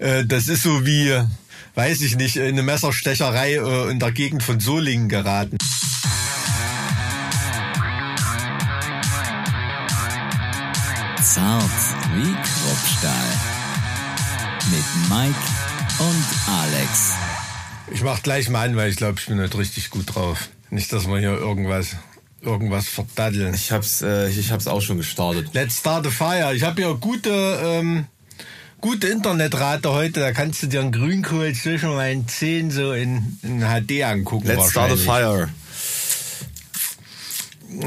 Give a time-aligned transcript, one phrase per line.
[0.00, 1.14] Äh, das ist so wie,
[1.74, 5.58] weiß ich nicht, eine Messerstecherei äh, in der Gegend von Solingen geraten.
[11.22, 11.62] Zart
[12.14, 13.12] wie Kruppstahl.
[14.70, 15.38] Mit Mike
[15.98, 16.24] und
[16.60, 17.12] Alex.
[17.92, 20.48] Ich mach gleich mal an, weil ich glaube, ich bin nicht richtig gut drauf.
[20.70, 21.96] Nicht, dass wir hier irgendwas
[22.42, 23.52] irgendwas verdaddeln.
[23.52, 25.50] Ich hab's, äh, ich hab's auch schon gestartet.
[25.52, 26.54] Let's start a fire.
[26.54, 27.30] Ich habe hier gute,
[27.62, 28.06] ähm,
[28.80, 30.20] gute Internetrate heute.
[30.20, 34.46] Da kannst du dir einen Grünkohl zwischen meinen Zehen so in, in HD angucken.
[34.46, 35.48] Let's start a fire.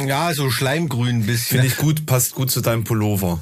[0.07, 1.59] Ja, so Schleimgrün ein bisschen.
[1.59, 3.39] Finde ich gut, passt gut zu deinem Pullover.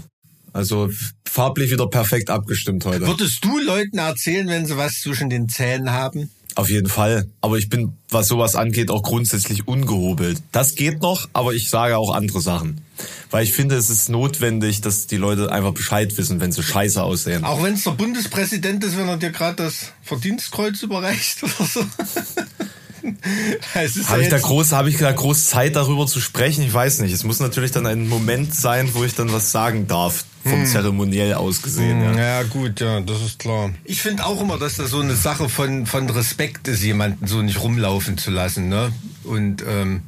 [0.54, 0.90] Also
[1.26, 3.08] farblich wieder perfekt abgestimmt heute.
[3.08, 6.30] Würdest du Leuten erzählen, wenn sie was zwischen den Zähnen haben?
[6.56, 7.28] Auf jeden Fall.
[7.40, 10.42] Aber ich bin, was sowas angeht, auch grundsätzlich ungehobelt.
[10.52, 12.82] Das geht noch, aber ich sage auch andere Sachen.
[13.30, 17.02] Weil ich finde, es ist notwendig, dass die Leute einfach Bescheid wissen, wenn sie scheiße
[17.02, 17.46] aussehen.
[17.46, 21.86] Auch wenn es der Bundespräsident ist, wenn er dir gerade das Verdienstkreuz überreicht oder so.
[24.08, 26.64] habe ich da groß, habe ich da groß Zeit darüber zu sprechen?
[26.64, 27.14] Ich weiß nicht.
[27.14, 30.66] Es muss natürlich dann ein Moment sein, wo ich dann was sagen darf vom hm.
[30.66, 32.02] Zeremoniell aus gesehen.
[32.02, 32.42] Hm, ja.
[32.42, 33.72] ja, gut, ja, das ist klar.
[33.84, 37.42] Ich finde auch immer, dass das so eine Sache von, von Respekt ist, jemanden so
[37.42, 38.68] nicht rumlaufen zu lassen.
[38.68, 38.92] Ne?
[39.24, 40.02] Und ähm,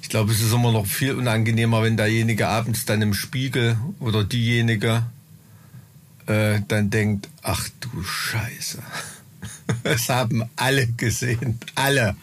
[0.00, 4.24] ich glaube, es ist immer noch viel unangenehmer, wenn derjenige abends dann im Spiegel oder
[4.24, 5.02] diejenige
[6.26, 8.78] äh, dann denkt, ach du Scheiße.
[9.84, 11.58] Es haben alle gesehen.
[11.74, 12.16] Alle.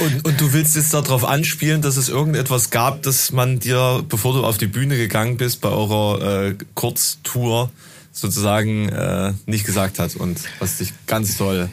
[0.00, 4.34] Und, und du willst jetzt darauf anspielen, dass es irgendetwas gab, das man dir, bevor
[4.34, 7.70] du auf die Bühne gegangen bist, bei eurer äh, Kurztour
[8.12, 11.68] sozusagen äh, nicht gesagt hat und was dich ganz toll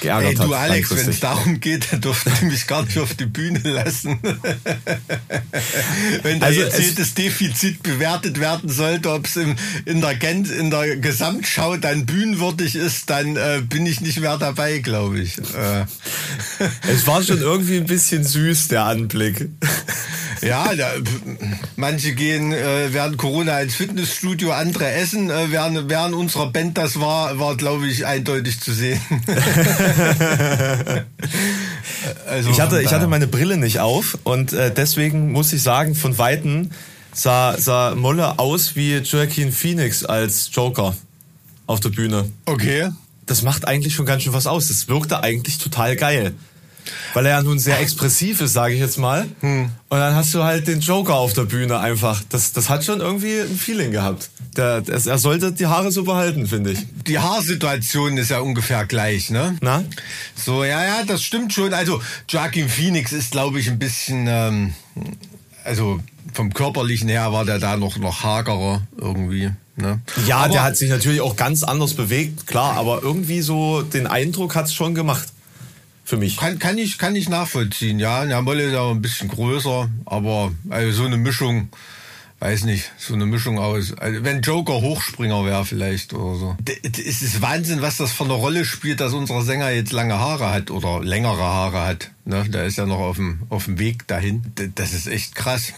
[0.00, 2.98] geärgert Ey, du hat, Alex, wenn es darum geht, dann durfte ich mich gar nicht
[2.98, 4.18] auf die Bühne lassen.
[6.22, 10.96] wenn da also jetzt das Defizit bewertet werden sollte, ob es in der, in der
[10.96, 15.38] Gesamtschau dann bühnenwürdig ist, dann äh, bin ich nicht mehr dabei, glaube ich.
[15.38, 15.84] Äh.
[16.88, 19.48] Es war schon irgendwie ein bisschen süß, der Anblick.
[20.40, 20.90] Ja, da,
[21.76, 25.30] manche gehen äh, während Corona ins Fitnessstudio, andere essen.
[25.30, 29.00] Äh, während, während unserer Band das war, war glaube ich eindeutig zu sehen.
[32.28, 35.94] also, ich hatte, ich hatte meine Brille nicht auf und äh, deswegen muss ich sagen,
[35.94, 36.70] von weitem
[37.12, 40.94] sah, sah Molle aus wie Joaquin Phoenix als Joker
[41.66, 42.30] auf der Bühne.
[42.46, 42.90] Okay.
[43.26, 44.68] Das macht eigentlich schon ganz schön was aus.
[44.68, 46.34] Das wirkte eigentlich total geil.
[47.12, 49.26] Weil er ja nun sehr expressiv ist, sage ich jetzt mal.
[49.40, 49.70] Hm.
[49.88, 52.22] Und dann hast du halt den Joker auf der Bühne einfach.
[52.28, 54.30] Das, das hat schon irgendwie ein Feeling gehabt.
[54.56, 56.80] Der, der, er sollte die Haare so behalten, finde ich.
[57.06, 59.56] Die Haarsituation ist ja ungefähr gleich, ne?
[59.60, 59.84] Na?
[60.34, 61.72] So, ja, ja, das stimmt schon.
[61.72, 64.74] Also Joaquin Phoenix ist, glaube ich, ein bisschen, ähm,
[65.64, 66.00] also
[66.32, 69.50] vom körperlichen her war der da noch, noch hagerer irgendwie.
[69.76, 70.00] Ne?
[70.26, 74.06] Ja, aber, der hat sich natürlich auch ganz anders bewegt, klar, aber irgendwie so den
[74.06, 75.33] Eindruck hat's schon gemacht
[76.04, 76.36] für mich.
[76.36, 78.24] Kann, kann, ich, kann ich nachvollziehen, ja.
[78.24, 81.70] Der Molle ist auch ein bisschen größer, aber also so eine Mischung,
[82.40, 83.94] weiß nicht, so eine Mischung aus.
[83.94, 86.56] Also wenn Joker Hochspringer wäre vielleicht oder so.
[86.82, 90.50] Es ist Wahnsinn, was das für eine Rolle spielt, dass unser Sänger jetzt lange Haare
[90.50, 92.10] hat oder längere Haare hat.
[92.26, 92.44] Ne?
[92.48, 94.42] Der ist ja noch auf dem, auf dem Weg dahin.
[94.74, 95.72] Das ist echt krass.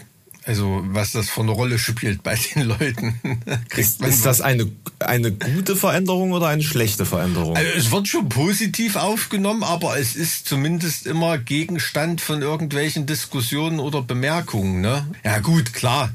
[0.47, 3.19] Also was das für eine Rolle spielt bei den Leuten.
[3.75, 7.57] ist, ist das eine, eine gute Veränderung oder eine schlechte Veränderung?
[7.57, 13.81] Also es wird schon positiv aufgenommen, aber es ist zumindest immer Gegenstand von irgendwelchen Diskussionen
[13.81, 14.79] oder Bemerkungen.
[14.79, 15.05] Ne?
[15.25, 16.11] Ja gut, klar.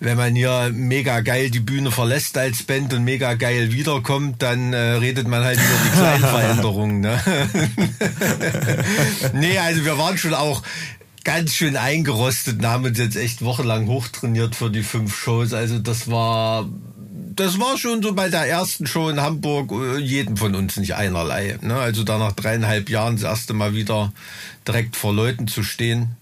[0.00, 4.72] Wenn man hier mega geil die Bühne verlässt als Band und mega geil wiederkommt, dann
[4.72, 7.00] äh, redet man halt über die kleinen Veränderungen.
[7.00, 7.20] Ne?
[9.34, 10.62] nee, also wir waren schon auch
[11.24, 15.52] ganz schön eingerostet und haben uns jetzt echt wochenlang hochtrainiert für die fünf Shows.
[15.52, 16.68] Also das war,
[17.34, 20.94] das war schon so bei der ersten Show in Hamburg äh, jedem von uns nicht
[20.94, 21.58] einerlei.
[21.60, 21.76] Ne?
[21.76, 24.12] Also da nach dreieinhalb Jahren das erste Mal wieder
[24.66, 26.16] direkt vor Leuten zu stehen,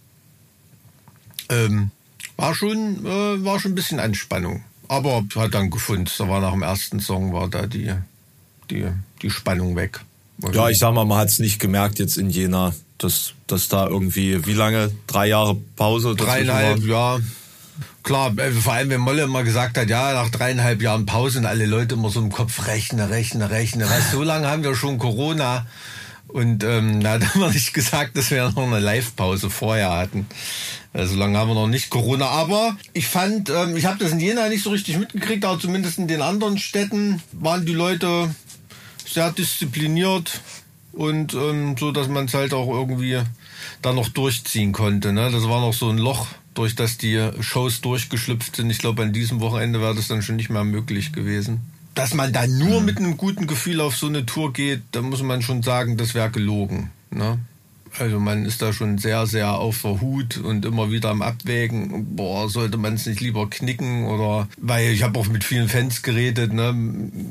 [1.48, 1.90] ähm,
[2.36, 4.62] war schon, äh, war schon ein bisschen Anspannung.
[4.88, 6.10] Aber hat dann gefunden.
[6.18, 7.92] Da war nach dem ersten Song war da die,
[8.70, 8.86] die,
[9.22, 10.00] die Spannung weg.
[10.52, 13.86] Ja, ich sag mal, man hat es nicht gemerkt jetzt in Jena, dass, dass da
[13.86, 14.92] irgendwie, wie lange?
[15.06, 16.14] Drei Jahre Pause?
[16.14, 17.18] Dreieinhalb, ja.
[18.02, 21.46] Klar, äh, vor allem wenn Molle immer gesagt hat, ja, nach dreieinhalb Jahren Pause und
[21.46, 23.88] alle Leute immer so im Kopf rechnen, rechnen, rechnen.
[23.88, 25.66] Was, so lange haben wir schon Corona.
[26.28, 30.26] Und ähm, da hat man nicht gesagt, dass wir noch eine Live-Pause vorher hatten.
[30.92, 32.26] Also lange haben wir noch nicht Corona.
[32.26, 35.98] Aber ich fand, ähm, ich habe das in Jena nicht so richtig mitgekriegt, aber zumindest
[35.98, 38.34] in den anderen Städten waren die Leute
[39.06, 40.40] sehr diszipliniert
[40.92, 43.20] und ähm, so, dass man es halt auch irgendwie
[43.82, 45.12] da noch durchziehen konnte.
[45.12, 45.30] Ne?
[45.30, 48.70] Das war noch so ein Loch, durch das die Shows durchgeschlüpft sind.
[48.70, 51.60] Ich glaube, an diesem Wochenende wäre das dann schon nicht mehr möglich gewesen.
[51.94, 55.22] dass man da nur mit einem guten Gefühl auf so eine Tour geht, da muss
[55.22, 56.90] man schon sagen, das wäre gelogen.
[57.10, 57.38] Ne?
[57.98, 62.14] Also man ist da schon sehr, sehr auf der Hut und immer wieder am Abwägen,
[62.16, 66.02] boah, sollte man es nicht lieber knicken oder weil ich habe auch mit vielen Fans
[66.02, 66.74] geredet, ne?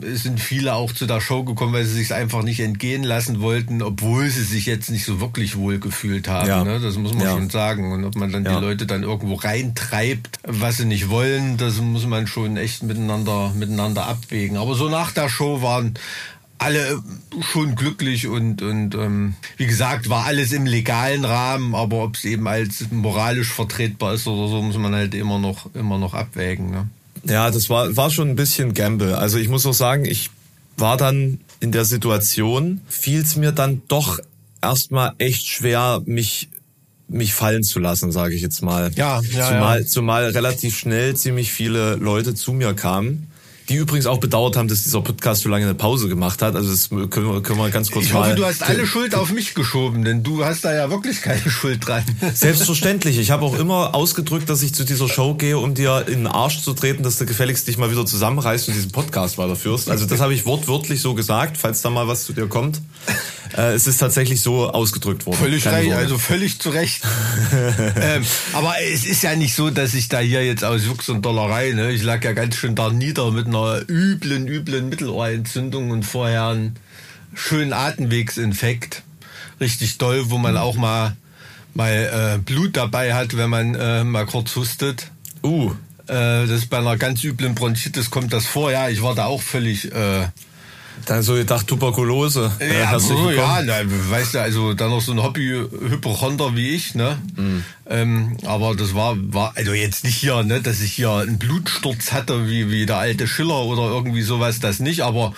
[0.02, 3.40] Es sind viele auch zu der Show gekommen, weil sie sich einfach nicht entgehen lassen
[3.42, 6.48] wollten, obwohl sie sich jetzt nicht so wirklich wohl gefühlt haben.
[6.48, 6.64] Ja.
[6.64, 6.80] Ne?
[6.80, 7.32] Das muss man Ja.
[7.34, 7.92] schon sagen.
[7.92, 8.56] Und ob man dann Ja.
[8.60, 13.54] die Leute dann irgendwo reintreibt, was sie nicht wollen, das muss man schon echt miteinander,
[13.56, 14.58] miteinander abwägen.
[14.58, 15.94] Aber so nach der Show waren
[16.60, 17.02] alle
[17.42, 22.26] schon glücklich und, und ähm, wie gesagt, war alles im legalen Rahmen, aber ob es
[22.26, 26.70] eben als moralisch vertretbar ist oder so, muss man halt immer noch, immer noch abwägen.
[26.70, 26.88] Ne?
[27.24, 29.18] Ja, das war, war schon ein bisschen Gamble.
[29.18, 30.30] Also ich muss auch sagen, ich
[30.78, 34.20] war dann in der Situation, fiel es mir dann doch
[34.62, 36.50] erstmal echt schwer, mich
[37.12, 38.92] mich fallen zu lassen, sage ich jetzt mal.
[38.96, 39.86] Ja, ja, zumal, ja.
[39.88, 43.29] zumal relativ schnell ziemlich viele Leute zu mir kamen,
[43.70, 46.56] die übrigens auch bedauert haben, dass dieser Podcast so lange eine Pause gemacht hat.
[46.56, 49.32] Also das können wir, können wir ganz kurz Ich hoffe, du hast alle Schuld auf
[49.32, 52.04] mich geschoben, denn du hast da ja wirklich keine Schuld dran.
[52.34, 53.20] Selbstverständlich.
[53.20, 56.28] Ich habe auch immer ausgedrückt, dass ich zu dieser Show gehe, um dir in den
[56.28, 59.90] Arsch zu treten, dass du gefälligst dich mal wieder zusammenreißt und diesen Podcast weiterführst.
[59.90, 62.82] Also das habe ich wortwörtlich so gesagt, falls da mal was zu dir kommt.
[63.58, 65.38] Äh, es ist tatsächlich so ausgedrückt worden.
[65.38, 67.02] Völlig recht, also völlig zu Recht.
[68.02, 68.24] ähm,
[68.54, 71.72] aber es ist ja nicht so, dass ich da hier jetzt aus Jux und Dollerei,
[71.72, 71.92] ne?
[71.92, 76.76] Ich lag ja ganz schön da nieder mit einer üblen, üblen Mittelohrentzündung und vorher einen
[77.34, 79.04] schönen Atemwegsinfekt.
[79.60, 81.16] Richtig doll, wo man auch mal,
[81.74, 85.12] mal äh, Blut dabei hat, wenn man äh, mal kurz hustet.
[85.44, 85.74] Uh,
[86.10, 88.72] Äh, das ist bei einer ganz üblen Bronchitis kommt das vor.
[88.72, 89.92] Ja, ich war da auch völlig...
[89.94, 90.28] Äh,
[91.06, 92.52] dann so gedacht Tuberkulose.
[92.60, 96.96] Ja, herzlich so, ja, na, weißt du, also dann noch so ein Hobby-Hypochonder wie ich,
[96.96, 97.18] ne?
[97.36, 97.64] Mhm.
[97.88, 102.12] Ähm, aber das war, war, also jetzt nicht hier, ne, dass ich hier einen Blutsturz
[102.12, 105.34] hatte, wie, wie der alte Schiller oder irgendwie sowas, das nicht, aber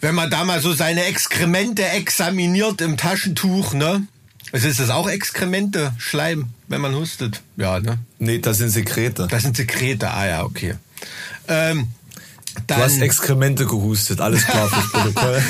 [0.00, 4.06] wenn man da mal so seine Exkremente examiniert im Taschentuch, ne?
[4.52, 7.42] Also ist das auch Exkremente, Schleim, wenn man hustet?
[7.56, 7.98] Ja, ne?
[8.18, 9.26] Nee, das sind Sekrete.
[9.28, 10.74] Das sind Sekrete, ah ja, okay.
[11.48, 11.88] Ähm,
[12.66, 15.42] Du hast Exkremente gehustet, alles klar fürs Protokoll.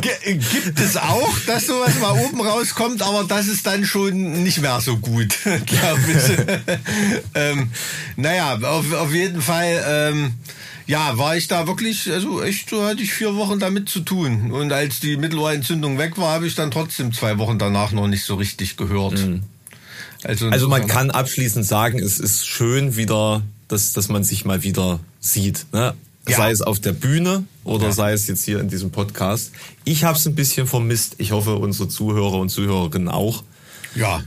[0.00, 4.80] Gibt es auch, dass sowas mal oben rauskommt, aber das ist dann schon nicht mehr
[4.80, 6.78] so gut, glaube ich.
[7.34, 7.70] ähm,
[8.16, 10.34] naja, auf, auf jeden Fall, ähm,
[10.86, 14.50] ja, war ich da wirklich, also echt, so hatte ich vier Wochen damit zu tun.
[14.50, 18.24] Und als die Mittelohrentzündung weg war, habe ich dann trotzdem zwei Wochen danach noch nicht
[18.24, 19.18] so richtig gehört.
[20.24, 24.62] Also, Also man kann abschließend sagen, es ist schön wieder, dass, dass man sich mal
[24.62, 25.66] wieder sieht.
[25.72, 25.94] Ne?
[26.28, 26.36] Ja.
[26.36, 27.92] Sei es auf der Bühne oder Ja.
[27.92, 29.50] sei es jetzt hier in diesem Podcast.
[29.84, 31.16] Ich habe es ein bisschen vermisst.
[31.18, 33.42] Ich hoffe, unsere Zuhörer und Zuhörerinnen auch.
[33.96, 34.22] Ja.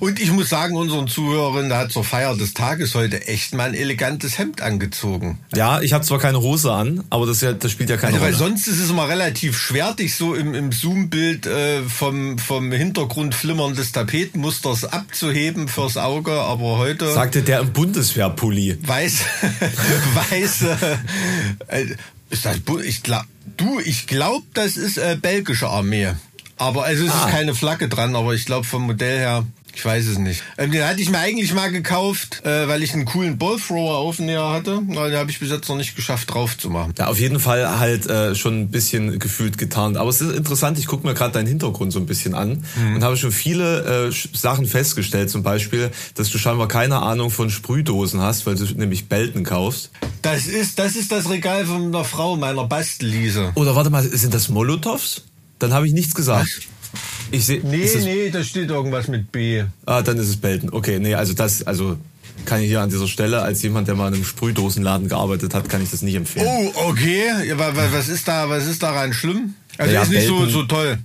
[0.00, 3.68] Und ich muss sagen, unseren Zuhörern, der hat zur Feier des Tages heute echt mal
[3.68, 5.38] ein elegantes Hemd angezogen.
[5.54, 8.24] Ja, ich habe zwar keine Hose an, aber das, ja, das spielt ja keine Also,
[8.26, 8.50] weil Rolle.
[8.50, 13.34] sonst ist es immer relativ schwer, dich so im, im Zoom-Bild äh, vom, vom Hintergrund
[13.34, 18.78] flimmern des Tapetenmusters abzuheben fürs Auge, aber heute Sagte der im Bundeswehrpulli.
[18.86, 19.20] weiß,
[20.30, 21.86] weiß, äh, äh,
[22.30, 23.24] ist das, ich glaub,
[23.56, 26.12] du, ich glaube, das ist äh, belgische Armee.
[26.56, 27.26] Aber also es Ah.
[27.26, 29.44] ist keine Flagge dran, aber ich glaube vom Modell her,
[29.78, 30.42] ich weiß es nicht.
[30.56, 34.50] Ähm, den hatte ich mir eigentlich mal gekauft, äh, weil ich einen coolen Ballthrower Aufnäher
[34.50, 34.82] hatte.
[34.84, 36.94] Na, Den habe ich bis jetzt noch nicht geschafft drauf zu machen.
[36.98, 39.96] Ja, auf jeden Fall halt äh, schon ein bisschen gefühlt getarnt.
[39.96, 43.04] Aber es ist interessant, ich gucke mir gerade deinen Hintergrund so ein bisschen an und
[43.04, 45.30] habe schon viele äh, Sachen festgestellt.
[45.30, 49.90] Zum Beispiel, dass du scheinbar keine Ahnung von Sprühdosen hast, weil du nämlich Belten kaufst.
[50.22, 53.52] Das ist, das ist das Regal von einer Frau, meiner Bastelliese.
[53.54, 55.22] Oder warte mal, sind das Molotovs?
[55.60, 56.66] Dann habe ich nichts gesagt.
[57.30, 57.60] Ich sehe.
[57.62, 59.62] Nee, das, nee, da steht irgendwas mit B.
[59.86, 60.70] Ah, dann ist es Belten.
[60.70, 61.96] Okay, nee, also das, also
[62.44, 65.68] kann ich hier an dieser Stelle als jemand, der mal in einem Sprühdosenladen gearbeitet hat,
[65.68, 66.46] kann ich das nicht empfehlen.
[66.48, 67.26] Oh, okay.
[67.56, 69.54] Was ist da, was ist daran schlimm?
[69.76, 70.98] Also Ja, ist nicht so, Belten- so toll.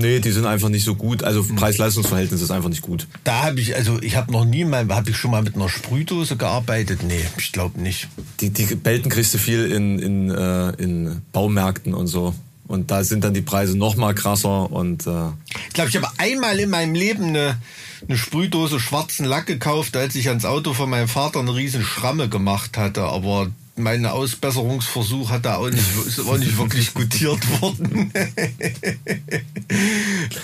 [0.00, 1.24] Nee, die sind einfach nicht so gut.
[1.24, 3.08] Also Preis-Leistungs-Verhältnis ist einfach nicht gut.
[3.24, 5.68] Da habe ich, also ich habe noch nie mal, habe ich schon mal mit einer
[5.68, 7.00] Sprühdose gearbeitet?
[7.02, 8.06] Nee, ich glaube nicht.
[8.40, 12.32] Die, die Belten kriegst du viel in, in, äh, in Baumärkten und so.
[12.68, 15.28] Und da sind dann die Preise noch mal krasser und äh,
[15.68, 17.58] Ich glaube, ich habe einmal in meinem Leben eine,
[18.06, 22.28] eine Sprühdose schwarzen Lack gekauft, als ich ans Auto von meinem Vater eine riesen Schramme
[22.28, 23.04] gemacht hatte.
[23.04, 23.48] Aber
[23.78, 28.12] mein Ausbesserungsversuch hat da auch nicht, ist auch nicht wirklich gutiert worden.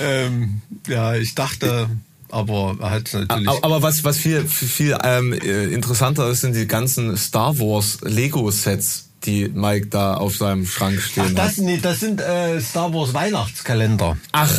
[0.00, 1.90] ähm, ja, ich dachte,
[2.30, 3.48] aber er hat es natürlich.
[3.48, 7.58] aber, aber was was viel viel, viel ähm, äh, interessanter ist, sind die ganzen Star
[7.58, 11.64] Wars Lego Sets, die Mike da auf seinem Schrank Ach, stehen das, hat.
[11.64, 14.52] nee, das sind äh, Star Wars Weihnachtskalender Ach,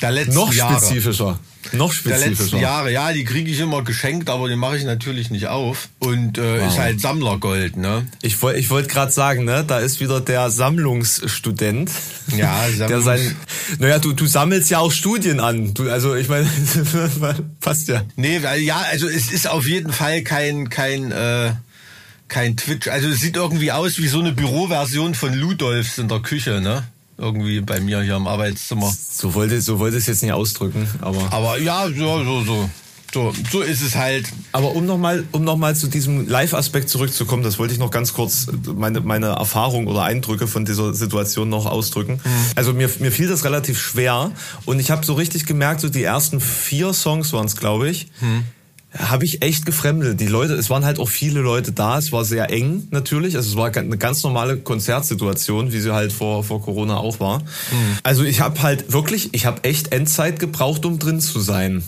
[0.00, 0.76] der letzten noch Jahre.
[0.76, 1.38] spezifischer.
[1.72, 2.60] Noch der letzten spezifischer.
[2.62, 2.92] Jahre.
[2.92, 5.88] Ja, die kriege ich immer geschenkt, aber die mache ich natürlich nicht auf.
[5.98, 6.68] Und äh, Wow.
[6.72, 8.06] ist halt Sammlergold, ne?
[8.22, 11.90] Ich wollte ich wollte gerade sagen, ne, da ist wieder der Sammlungsstudent.
[12.34, 13.36] Ja, der Sammlungs- sein,
[13.80, 15.74] naja, du, du sammelst ja auch Studien an.
[15.74, 16.48] Du, also ich meine,
[17.60, 18.02] passt ja.
[18.16, 21.52] Nee, weil ja, also es ist auf jeden Fall kein, kein, äh,
[22.28, 22.88] kein Twitch.
[22.88, 26.84] Also es sieht irgendwie aus wie so eine Büroversion von Ludolfs in der Küche, ne?
[27.16, 28.92] Irgendwie bei mir hier im Arbeitszimmer.
[29.10, 31.32] So wollte, so wollte ich es jetzt nicht ausdrücken, aber.
[31.32, 32.70] Aber ja, so, so, so.
[33.12, 34.28] So, so ist es halt.
[34.52, 38.12] Aber um nochmal um noch mal zu diesem Live-Aspekt zurückzukommen, das wollte ich noch ganz
[38.12, 42.20] kurz meine, meine Erfahrung oder Eindrücke von dieser Situation noch ausdrücken.
[42.54, 44.30] Also mir, mir fiel das relativ schwer
[44.66, 48.08] und ich habe so richtig gemerkt, so die ersten vier Songs waren es, glaube ich,
[48.96, 50.18] habe ich echt gefremdelt.
[50.20, 53.50] Die Leute, es waren halt auch viele Leute da, es war sehr eng natürlich, also
[53.50, 57.42] es war eine ganz normale Konzertsituation, wie sie halt vor, vor Corona auch war.
[58.02, 61.82] Also ich habe halt wirklich, ich habe echt Endzeit gebraucht, um drin zu sein.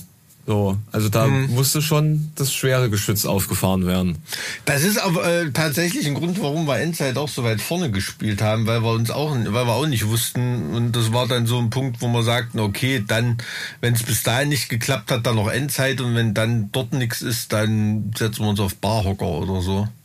[0.51, 4.19] So, also da musste schon das schwere Geschütz aufgefahren werden.
[4.65, 8.43] Das ist aber äh, tatsächlich ein Grund, warum wir Endzeit auch so weit vorne gespielt
[8.43, 11.57] haben, weil wir uns auch, weil wir auch nicht wussten und das war dann so
[11.61, 13.39] ein Punkt, wo wir sagten, okay, dann,
[13.81, 17.23] wenn es bis dahin nicht geklappt hat, dann noch Endzeit und wenn dann dort nichts
[17.23, 19.87] ist, dann setzen wir uns auf Barhocker oder so.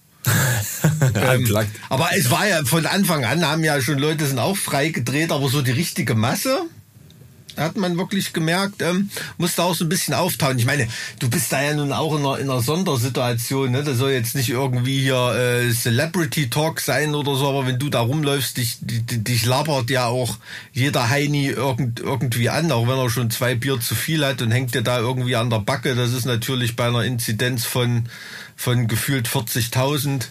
[1.15, 1.57] Ähm,
[1.89, 5.31] aber es war ja von Anfang an, haben ja schon Leute sind auch frei gedreht,
[5.31, 6.67] aber so die richtige Masse
[7.57, 10.57] hat man wirklich gemerkt, ähm, musste auch so ein bisschen auftauen.
[10.59, 10.88] Ich meine,
[11.19, 13.83] du bist da ja nun auch in einer, in einer Sondersituation, ne?
[13.83, 17.89] Das soll jetzt nicht irgendwie hier äh, Celebrity Talk sein oder so, aber wenn du
[17.89, 20.38] da rumläufst, dich, dich, dich labert ja auch
[20.74, 24.51] jeder Heini irgend, irgendwie an, auch wenn er schon zwei Bier zu viel hat und
[24.51, 25.95] hängt dir da irgendwie an der Backe.
[25.95, 28.05] Das ist natürlich bei einer Inzidenz von,
[28.55, 30.25] von gefühlt 40.000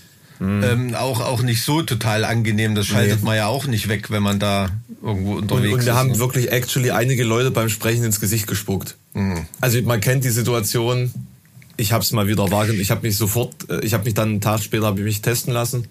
[0.45, 2.75] ähm, auch, auch nicht so total angenehm.
[2.75, 3.25] Das schaltet Nee.
[3.27, 4.71] man ja auch nicht weg, wenn man da
[5.03, 5.87] irgendwo Und, unterwegs und ist.
[5.87, 6.19] wir haben ne?
[6.19, 8.97] wirklich actually einige Leute beim Sprechen ins Gesicht gespuckt.
[9.61, 11.13] Also man kennt die Situation.
[11.77, 12.81] Ich habe es mal wieder wahrgenommen.
[12.81, 15.53] Ich habe mich sofort, äh, ich habe mich dann einen Tag später ich mich testen
[15.53, 15.87] lassen,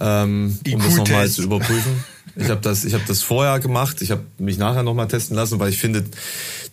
[0.00, 2.04] ähm, um das nochmal zu überprüfen.
[2.36, 4.02] Ich habe das, ich habe das vorher gemacht.
[4.02, 6.04] Ich habe mich nachher nochmal testen lassen, weil ich finde,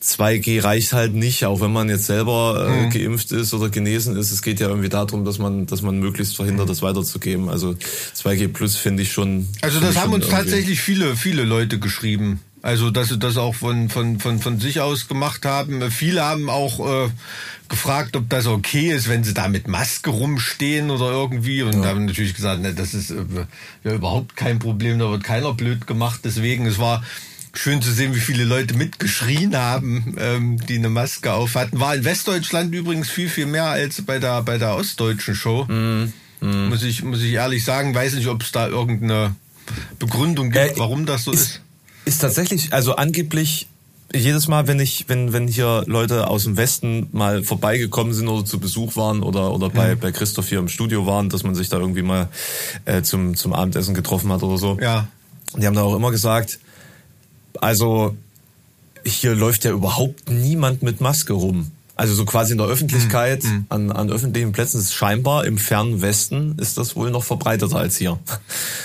[0.03, 2.85] 2G reicht halt nicht, auch wenn man jetzt selber Mhm.
[2.85, 4.31] äh, geimpft ist oder genesen ist.
[4.31, 7.49] Es geht ja irgendwie darum, dass man, dass man möglichst verhindert, das weiterzugeben.
[7.49, 7.75] Also
[8.15, 9.47] 2G Plus finde ich schon.
[9.61, 12.39] Also das haben uns irgendwie- tatsächlich viele, viele Leute geschrieben.
[12.61, 15.89] Also dass sie das auch von, von, von, von sich aus gemacht haben.
[15.89, 17.09] Viele haben auch äh,
[17.69, 21.63] gefragt, ob das okay ist, wenn sie da mit Maske rumstehen oder irgendwie.
[21.63, 23.25] Und haben natürlich gesagt, ne, das ist äh,
[23.83, 26.21] ja überhaupt kein Problem, da wird keiner blöd gemacht.
[26.23, 27.03] Deswegen, es war
[27.53, 31.79] schön zu sehen, wie viele Leute mitgeschrien haben, ähm, die eine Maske auf hatten.
[31.79, 35.65] War in Westdeutschland übrigens viel, viel mehr als bei der, bei der ostdeutschen Show.
[36.69, 39.35] Muss ich, muss ich ehrlich sagen, weiß nicht, ob es da irgendeine
[39.99, 41.41] Begründung gibt, Äh, warum das so ist.
[41.41, 41.61] Ist
[42.21, 43.67] tatsächlich, also angeblich
[44.13, 48.45] jedes Mal, wenn ich, wenn, wenn hier Leute aus dem Westen mal vorbeigekommen sind oder
[48.45, 51.69] zu Besuch waren oder, oder bei, bei Christoph hier im Studio waren, dass man sich
[51.69, 52.27] da irgendwie mal
[52.85, 54.77] äh, zum, zum Abendessen getroffen hat oder so.
[54.81, 55.07] Ja.
[55.55, 56.59] Die haben da auch immer gesagt,
[57.59, 58.15] also
[59.05, 61.71] hier läuft ja überhaupt niemand mit Maske rum.
[61.95, 66.55] Also so quasi in der Öffentlichkeit, an, an öffentlichen Plätzen ist scheinbar im fernen Westen
[66.57, 68.19] ist das wohl noch verbreiteter als hier.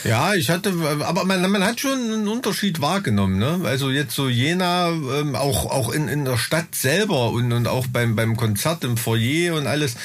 [0.05, 3.61] Ja, ich hatte, aber man, man hat schon einen Unterschied wahrgenommen, ne?
[3.65, 7.89] Also jetzt so Jena, ähm, auch, auch in, in der Stadt selber und, und auch
[7.89, 9.97] beim, beim Konzert im Foyer und alles,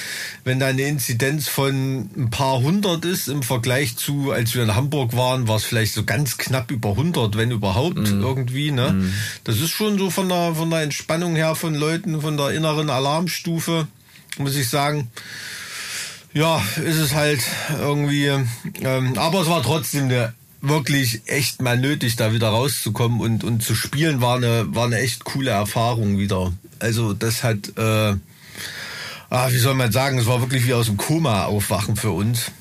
[0.44, 4.76] wenn da eine Inzidenz von ein paar hundert ist im Vergleich zu, als wir in
[4.76, 9.12] Hamburg waren, war es vielleicht so ganz knapp über 100, wenn überhaupt irgendwie, ne?
[9.44, 12.90] Das ist schon so von der, von der Entspannung her von Leuten, von der inneren
[13.02, 13.88] Alarmstufe,
[14.38, 15.10] muss ich sagen.
[16.34, 17.42] Ja, ist es halt
[17.78, 18.28] irgendwie.
[18.82, 23.64] Ähm, aber es war trotzdem eine wirklich echt mal nötig, da wieder rauszukommen und, und
[23.64, 26.54] zu spielen, war eine, war eine echt coole Erfahrung wieder.
[26.80, 28.14] Also das hat, äh,
[29.30, 32.52] ah, wie soll man sagen, es war wirklich wie aus dem Koma aufwachen für uns.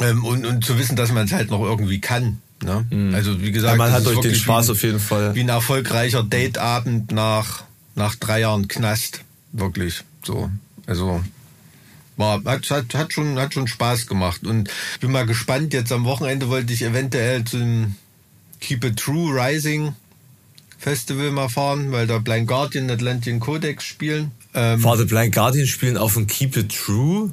[0.00, 2.40] Ähm, und, und zu wissen, dass man es halt noch irgendwie kann.
[2.64, 3.12] Ne?
[3.14, 5.34] Also wie gesagt, Ja, man hat euch den Spaß ein- auf jeden Fall.
[5.34, 7.62] Wie ein erfolgreicher Dateabend nach,
[7.94, 9.22] nach drei Jahren Knast.
[9.52, 10.02] Wirklich.
[10.22, 10.50] So.
[10.86, 11.22] Also
[12.16, 14.44] war, hat, hat, hat, schon, hat schon Spaß gemacht.
[14.44, 14.70] Und
[15.00, 17.96] bin mal gespannt, jetzt am Wochenende wollte ich eventuell zum
[18.60, 19.94] Keep It True Rising
[20.78, 24.32] Festival mal fahren, weil da Blind Guardian Atlantic Codex spielen.
[24.54, 27.32] Ähm, The Blind Guardian spielen auf dem Keep It True?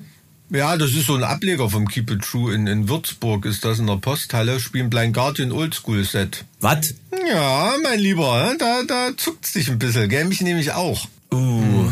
[0.51, 3.79] Ja, das ist so ein Ableger vom Keep It True in, in Würzburg, ist das
[3.79, 6.45] in der Posthalle, spielen Blind Guardian Oldschool Set.
[6.59, 6.93] Was?
[7.29, 10.25] Ja, mein Lieber, da, da zuckt's dich ein bisschen, gell?
[10.25, 11.07] Mich nämlich auch.
[11.31, 11.89] Uh.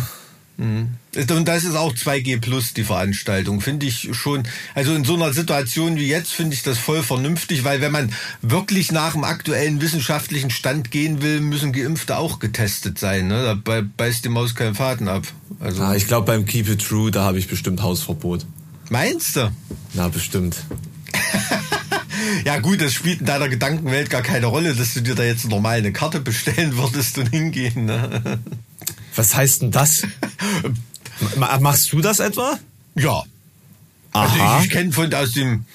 [1.15, 4.43] Und das ist auch 2G Plus, die Veranstaltung, finde ich schon.
[4.75, 8.13] Also in so einer Situation wie jetzt finde ich das voll vernünftig, weil wenn man
[8.43, 13.27] wirklich nach dem aktuellen wissenschaftlichen Stand gehen will, müssen Geimpfte auch getestet sein.
[13.27, 13.59] Ne?
[13.65, 15.23] Da beißt die Maus keinen Faden ab.
[15.59, 18.45] Also ah, ich glaube beim Keep It True, da habe ich bestimmt Hausverbot.
[18.91, 19.51] Meinst du?
[19.95, 20.57] Na, bestimmt.
[22.45, 25.49] ja gut, das spielt in deiner Gedankenwelt gar keine Rolle, dass du dir da jetzt
[25.49, 27.85] normal eine Karte bestellen würdest und hingehen.
[27.85, 28.39] Ne?
[29.15, 30.03] Was heißt denn das?
[31.59, 32.57] Machst du das etwa?
[32.95, 33.23] Ja.
[34.11, 34.53] Also Aha.
[34.53, 35.65] Also ich, ich kenne von aus dem,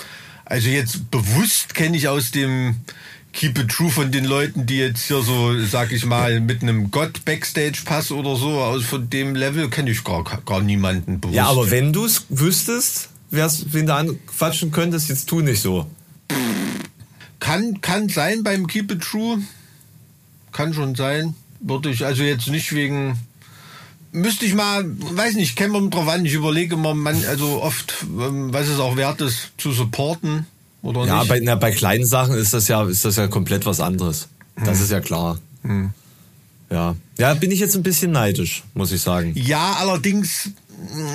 [0.44, 2.76] also jetzt bewusst kenne ich aus dem
[3.32, 6.90] Keep It True von den Leuten, die jetzt hier so, sag ich mal, mit einem
[6.90, 11.36] Gott Backstage Pass oder so, aus von dem Level kenne ich gar, gar niemanden bewusst.
[11.36, 15.86] Ja, aber wenn du es wüsstest, wär's, wen du anquatschen könntest, jetzt tu nicht so.
[17.40, 19.42] Kann, kann sein beim Keep It True.
[20.52, 21.34] Kann schon sein.
[21.58, 23.18] Würde ich also jetzt nicht wegen,
[24.14, 26.24] müsste ich mal, weiß nicht, käme man drauf an.
[26.24, 30.46] Ich überlege mal, man, also oft, ähm, was es auch wert ist, zu supporten
[30.82, 31.28] oder ja, nicht.
[31.28, 34.28] Bei, na, bei kleinen Sachen ist das ja, ist das ja komplett was anderes.
[34.56, 34.84] Das hm.
[34.84, 35.38] ist ja klar.
[35.62, 35.90] Hm.
[36.70, 36.96] Ja.
[37.18, 39.32] Ja, bin ich jetzt ein bisschen neidisch, muss ich sagen.
[39.36, 40.50] Ja, allerdings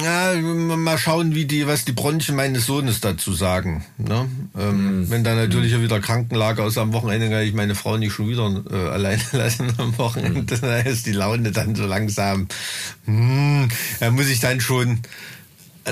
[0.04, 3.86] ja, mal schauen, wie die, was die Bronchien meines Sohnes dazu sagen.
[3.98, 4.30] Ne?
[4.58, 5.10] Ähm, mhm.
[5.10, 5.84] Wenn da natürlich mhm.
[5.84, 9.74] wieder Krankenlage aus am Wochenende, kann ich meine Frau nicht schon wieder äh, alleine lassen
[9.78, 10.56] am Wochenende.
[10.56, 10.62] Mhm.
[10.62, 12.48] Da ist die Laune dann so langsam.
[13.06, 15.00] Hm, da muss ich dann schon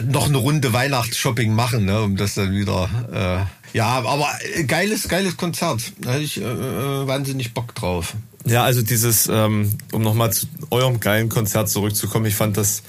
[0.03, 3.47] noch eine Runde Weihnachtsshopping machen, ne, um das dann wieder.
[3.74, 4.29] Äh, ja, aber
[4.65, 5.81] geiles, geiles Konzert.
[6.00, 8.15] Da hatte ich äh, äh wahnsinnig Bock drauf.
[8.47, 12.81] Ja, also dieses, ähm, um nochmal zu eurem geilen Konzert zurückzukommen, ich fand das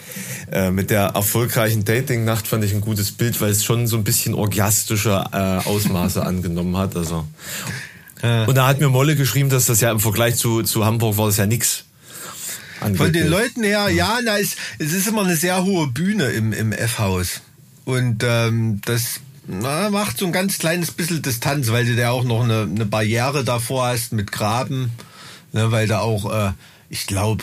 [0.52, 4.04] äh, mit der erfolgreichen Dating-Nacht fand ich ein gutes Bild, weil es schon so ein
[4.04, 6.96] bisschen orgiastische äh, Ausmaße angenommen hat.
[6.96, 7.26] Also.
[8.22, 8.46] Äh.
[8.46, 11.26] Und da hat mir Molle geschrieben, dass das ja im Vergleich zu, zu Hamburg war
[11.26, 11.84] das ja nix.
[12.96, 16.52] Von den Leuten her, ja, na, es, es ist immer eine sehr hohe Bühne im,
[16.52, 17.40] im F-Haus.
[17.84, 22.24] Und ähm, das na, macht so ein ganz kleines bisschen Distanz, weil du da auch
[22.24, 24.90] noch eine, eine Barriere davor hast mit Graben.
[25.52, 26.52] Ne, weil da auch, äh,
[26.90, 27.42] ich glaube,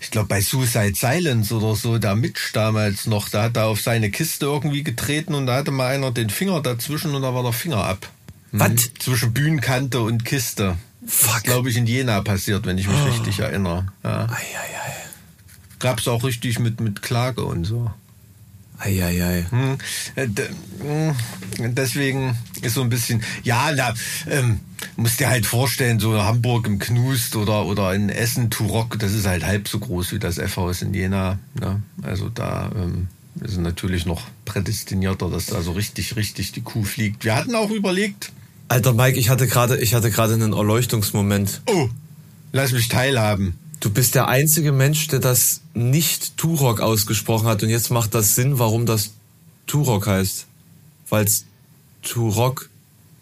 [0.00, 3.82] ich glaube bei Suicide Silence oder so, der Mitch damals noch, da hat er auf
[3.82, 7.42] seine Kiste irgendwie getreten und da hatte mal einer den Finger dazwischen und da war
[7.42, 8.10] der Finger ab.
[8.50, 8.60] Mhm.
[8.60, 8.90] Was?
[8.98, 10.78] Zwischen Bühnenkante und Kiste.
[11.06, 11.42] Fuck.
[11.42, 13.08] glaube ich in Jena passiert, wenn ich mich oh.
[13.08, 13.88] richtig erinnere.
[14.02, 14.26] Ja.
[14.26, 14.92] Ei, ei, ei.
[15.78, 17.90] Gab's auch richtig mit, mit Klage und so.
[18.82, 19.46] Eieiei.
[19.48, 19.78] Hm.
[20.16, 20.26] Äh,
[20.80, 21.74] hm.
[21.74, 23.94] Deswegen ist so ein bisschen, ja, na,
[24.28, 24.60] ähm,
[24.96, 29.26] musst dir halt vorstellen, so Hamburg im Knust oder, oder in Essen, Turok, das ist
[29.26, 31.38] halt halb so groß wie das F-Haus in Jena.
[31.60, 31.82] Ne?
[32.02, 33.08] Also da ähm,
[33.40, 37.24] ist natürlich noch prädestinierter, dass da so richtig, richtig die Kuh fliegt.
[37.24, 38.32] Wir hatten auch überlegt.
[38.68, 41.62] Alter Mike, ich hatte gerade, ich hatte gerade einen Erleuchtungsmoment.
[41.66, 41.88] Oh,
[42.52, 43.58] lass mich teilhaben.
[43.82, 47.64] Du bist der einzige Mensch, der das nicht Turok ausgesprochen hat.
[47.64, 49.10] Und jetzt macht das Sinn, warum das
[49.66, 50.46] Turok heißt.
[51.08, 51.46] Weil es
[52.02, 52.70] Turok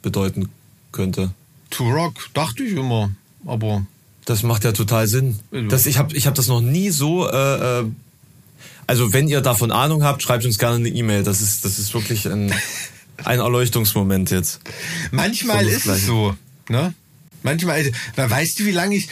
[0.03, 0.51] bedeuten
[0.93, 1.31] könnte.
[1.71, 3.11] Turok, dachte ich immer.
[3.47, 3.87] Aber.
[4.27, 5.39] Das macht ja total Sinn.
[5.71, 7.27] Das, ich habe ich hab das noch nie so.
[7.27, 7.85] Äh, äh,
[8.87, 11.23] also, wenn ihr davon Ahnung habt, schreibt uns gerne eine E-Mail.
[11.23, 12.53] Das ist, das ist wirklich ein,
[13.25, 14.61] ein Erleuchtungsmoment jetzt.
[15.11, 16.37] Manchmal ist es so.
[16.69, 16.93] Ne?
[17.43, 19.09] Manchmal, also, weißt du, wie lange ich,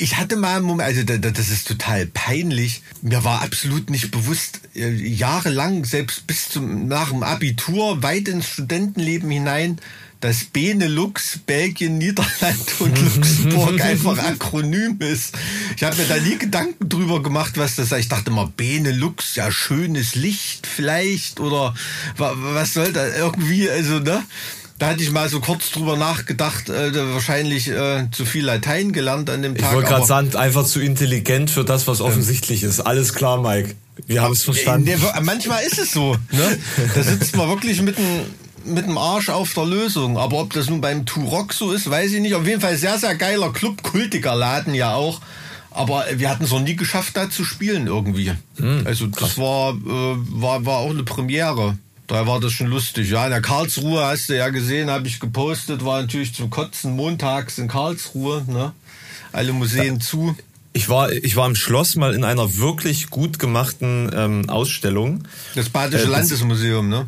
[0.00, 2.82] ich hatte mal einen Moment, also das ist total peinlich.
[3.02, 8.48] Mir war absolut nicht bewusst, äh, jahrelang, selbst bis zum, nach dem Abitur, weit ins
[8.48, 9.78] Studentenleben hinein,
[10.20, 15.36] dass Benelux, Belgien, Niederland und Luxemburg einfach Akronym ist.
[15.76, 17.98] Ich habe mir da nie Gedanken drüber gemacht, was das ist.
[17.98, 21.74] Ich dachte mal, Benelux, ja, schönes Licht vielleicht oder
[22.16, 24.24] was soll da irgendwie, also, ne?
[24.80, 29.28] Da hatte ich mal so kurz drüber nachgedacht, äh, wahrscheinlich äh, zu viel Latein gelernt
[29.28, 29.68] an dem Tag.
[29.68, 32.80] Ich wollte gerade sagen, einfach zu intelligent für das, was offensichtlich ist.
[32.80, 33.74] Alles klar, Mike.
[34.06, 34.88] Wir haben es verstanden.
[34.88, 36.16] Ne, manchmal ist es so.
[36.32, 36.58] Ne?
[36.94, 38.04] Da sitzt man wirklich mit dem
[38.64, 40.16] mit dem Arsch auf der Lösung.
[40.16, 42.34] Aber ob das nun beim Turok so ist, weiß ich nicht.
[42.34, 45.20] Auf jeden Fall sehr, sehr geiler Club, kultiger Laden ja auch.
[45.70, 48.32] Aber wir hatten es noch nie geschafft, da zu spielen irgendwie.
[48.56, 51.76] Hm, also das war, äh, war, war auch eine Premiere.
[52.10, 53.08] Da war das schon lustig.
[53.08, 56.96] Ja, in der Karlsruhe hast du ja gesehen, habe ich gepostet, war natürlich zum Kotzen
[56.96, 58.72] montags in Karlsruhe, ne?
[59.30, 60.00] Alle Museen ja.
[60.00, 60.36] zu.
[60.72, 65.22] Ich war, ich war im Schloss mal in einer wirklich gut gemachten ähm, Ausstellung.
[65.54, 67.04] Das Badische äh, Landesmuseum, ne?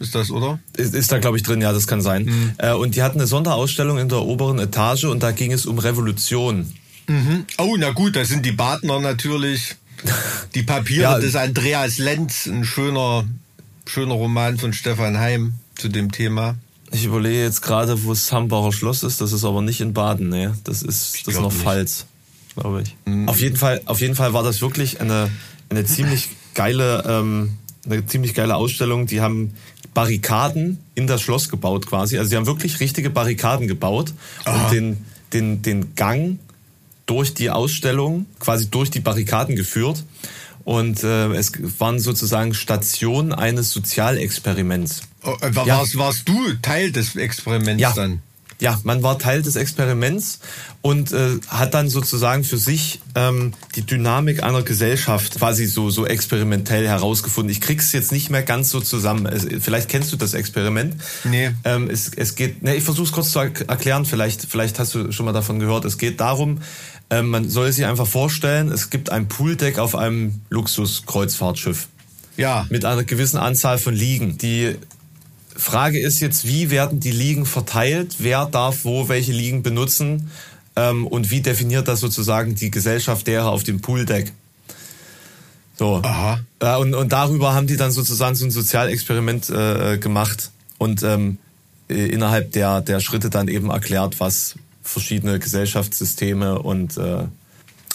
[0.00, 0.58] Ist das, oder?
[0.76, 2.24] Ist, ist da, glaube ich, drin, ja, das kann sein.
[2.24, 2.52] Mhm.
[2.58, 5.78] Äh, und die hatten eine Sonderausstellung in der oberen Etage und da ging es um
[5.78, 6.74] Revolution.
[7.06, 7.44] Mhm.
[7.58, 9.76] Oh, na gut, da sind die Badner natürlich.
[10.56, 11.18] Die Papiere ja.
[11.20, 13.26] des Andreas Lenz, ein schöner
[13.86, 16.56] schöner Roman von Stefan Heim zu dem Thema.
[16.92, 19.20] Ich überlege jetzt gerade, wo das Hambacher Schloss ist.
[19.20, 20.56] Das ist aber nicht in Baden, ne?
[20.64, 21.62] Das ist, das ist noch nicht.
[21.62, 22.06] Pfalz,
[22.54, 22.96] glaube ich.
[23.04, 23.28] Mhm.
[23.28, 25.30] Auf jeden Fall, auf jeden Fall war das wirklich eine
[25.70, 29.06] eine ziemlich geile, ähm, eine ziemlich geile Ausstellung.
[29.06, 29.54] Die haben
[29.94, 32.18] Barrikaden in das Schloss gebaut quasi.
[32.18, 34.12] Also sie haben wirklich richtige Barrikaden gebaut
[34.44, 34.64] Aha.
[34.64, 36.38] und den, den, den Gang
[37.06, 40.04] durch die Ausstellung quasi durch die Barrikaden geführt.
[40.70, 45.00] Und äh, es waren sozusagen Stationen eines Sozialexperiments.
[45.24, 45.98] Oh, äh, warst, ja.
[45.98, 47.92] warst du Teil des Experiments ja.
[47.92, 48.22] dann?
[48.60, 50.38] ja, man war Teil des Experiments
[50.82, 56.06] und äh, hat dann sozusagen für sich ähm, die Dynamik einer Gesellschaft quasi so so
[56.06, 57.50] experimentell herausgefunden.
[57.50, 59.26] Ich krieg's jetzt nicht mehr ganz so zusammen.
[59.26, 60.94] Es, vielleicht kennst du das Experiment.
[61.24, 61.52] Nee.
[61.64, 64.04] Ähm, es, es geht, ne, ich versuche kurz zu erklären.
[64.04, 65.86] Vielleicht vielleicht hast du schon mal davon gehört.
[65.86, 66.60] Es geht darum,
[67.10, 71.88] ähm, man soll sich einfach vorstellen, es gibt ein Pooldeck auf einem Luxuskreuzfahrtschiff.
[72.36, 72.66] Ja.
[72.70, 74.76] Mit einer gewissen Anzahl von Liegen, die
[75.56, 78.16] Frage ist jetzt, wie werden die Ligen verteilt?
[78.18, 80.30] Wer darf wo welche Ligen benutzen?
[80.76, 84.32] Ähm, und wie definiert das sozusagen die Gesellschaft derer auf dem Pooldeck?
[85.76, 86.00] So.
[86.02, 86.40] Aha.
[86.60, 91.38] Äh, und, und darüber haben die dann sozusagen so ein Sozialexperiment äh, gemacht und ähm,
[91.88, 97.24] äh, innerhalb der, der Schritte dann eben erklärt, was verschiedene Gesellschaftssysteme und äh,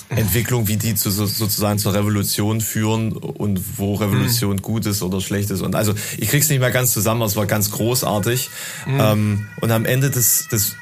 [0.09, 4.61] Entwicklung, wie die zu, sozusagen zur Revolution führen und wo Revolution mhm.
[4.61, 5.61] gut ist oder schlecht ist.
[5.61, 8.49] Und also ich krieg's nicht mehr ganz zusammen, aber es war ganz großartig.
[8.85, 8.99] Mhm.
[8.99, 10.75] Ähm, und am Ende des, des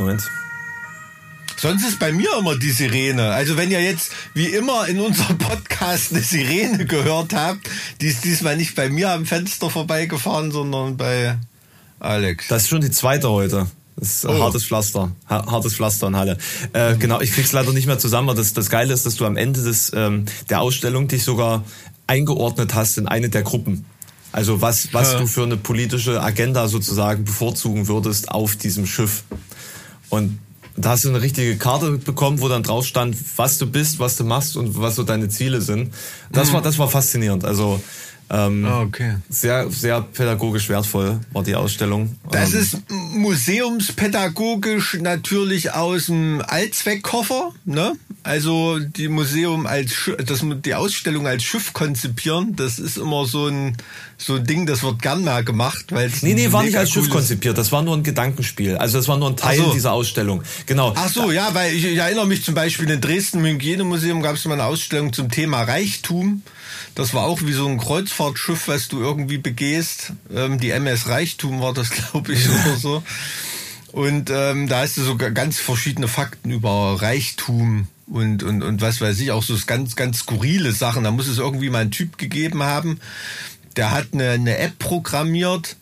[0.00, 0.22] Moment.
[1.56, 3.32] Sonst ist bei mir immer die Sirene.
[3.32, 7.68] Also wenn ihr jetzt wie immer in unserem Podcast eine Sirene gehört habt,
[8.00, 11.36] die ist diesmal nicht bei mir am Fenster vorbeigefahren, sondern bei
[11.98, 12.48] Alex.
[12.48, 13.66] Das ist schon die zweite heute.
[14.00, 14.42] Das ist oh.
[14.42, 15.12] hartes Pflaster.
[15.28, 16.38] hartes Pflaster in Halle.
[16.72, 19.26] Äh, genau, ich krieg's leider nicht mehr zusammen, aber das, das Geile ist, dass du
[19.26, 21.64] am Ende des, ähm, der Ausstellung dich sogar
[22.06, 23.84] eingeordnet hast in eine der Gruppen.
[24.32, 25.20] Also was, was ja.
[25.20, 29.24] du für eine politische Agenda sozusagen bevorzugen würdest auf diesem Schiff.
[30.08, 30.38] Und
[30.76, 34.16] da hast du eine richtige Karte bekommen, wo dann drauf stand, was du bist, was
[34.16, 35.92] du machst und was so deine Ziele sind.
[36.32, 36.54] Das mhm.
[36.54, 37.44] war, das war faszinierend.
[37.44, 37.82] Also
[38.30, 39.16] ähm, ah, okay.
[39.28, 42.16] Sehr, sehr pädagogisch wertvoll war die Ausstellung.
[42.30, 47.94] Das ähm, ist museumspädagogisch natürlich aus dem Allzweckkoffer, ne?
[48.22, 53.76] Also die Museum als das die Ausstellung als Schiff konzipieren, das ist immer so ein
[54.18, 57.08] so ein Ding, das wird gern mal gemacht, weil Nee, nee, war nicht als Schiff
[57.08, 58.76] konzipiert, das war nur ein Gedankenspiel.
[58.76, 59.72] Also das war nur ein Teil so.
[59.72, 60.42] dieser Ausstellung.
[60.66, 60.92] Genau.
[60.94, 64.36] Ach so, ja, weil ich, ich erinnere mich zum Beispiel in Dresden im Hygienemuseum gab
[64.36, 66.42] es mal eine Ausstellung zum Thema Reichtum.
[66.94, 70.12] Das war auch wie so ein Kreuzfahrtschiff, was du irgendwie begehst.
[70.34, 73.02] Ähm, die MS Reichtum war das, glaube ich, oder so.
[73.92, 79.00] Und ähm, da hast du so ganz verschiedene Fakten über Reichtum und, und, und was
[79.00, 81.04] weiß ich, auch so ganz, ganz skurrile Sachen.
[81.04, 83.00] Da muss es irgendwie mal einen Typ gegeben haben,
[83.76, 85.76] der hat eine, eine App programmiert,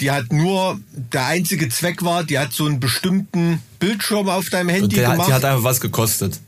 [0.00, 4.68] die hat nur, der einzige Zweck war, die hat so einen bestimmten Bildschirm auf deinem
[4.68, 5.28] Handy der, gemacht.
[5.28, 6.38] Die hat einfach was gekostet.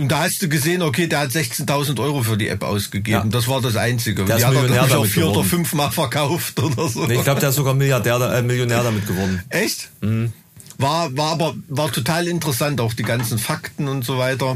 [0.00, 3.24] Und da hast du gesehen, okay, der hat 16.000 Euro für die App ausgegeben.
[3.24, 3.24] Ja.
[3.30, 4.24] Das war das Einzige.
[4.24, 5.38] Der die hat er schon vier geworden.
[5.38, 7.06] oder fünfmal verkauft oder so.
[7.06, 9.42] Nee, ich glaube, der ist sogar Milliardär, äh, Millionär damit geworden.
[9.50, 9.90] Echt?
[10.00, 10.32] Mhm.
[10.78, 14.54] War, war aber war total interessant, auch die ganzen Fakten und so weiter.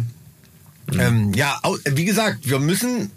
[0.90, 1.00] Mhm.
[1.00, 3.10] Ähm, ja, wie gesagt, wir müssen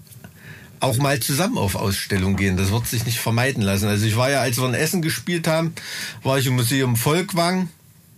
[0.82, 2.58] auch mal zusammen auf Ausstellung gehen.
[2.58, 3.88] Das wird sich nicht vermeiden lassen.
[3.88, 5.74] Also ich war ja, als wir in Essen gespielt haben,
[6.24, 7.70] war ich im Museum Volkwang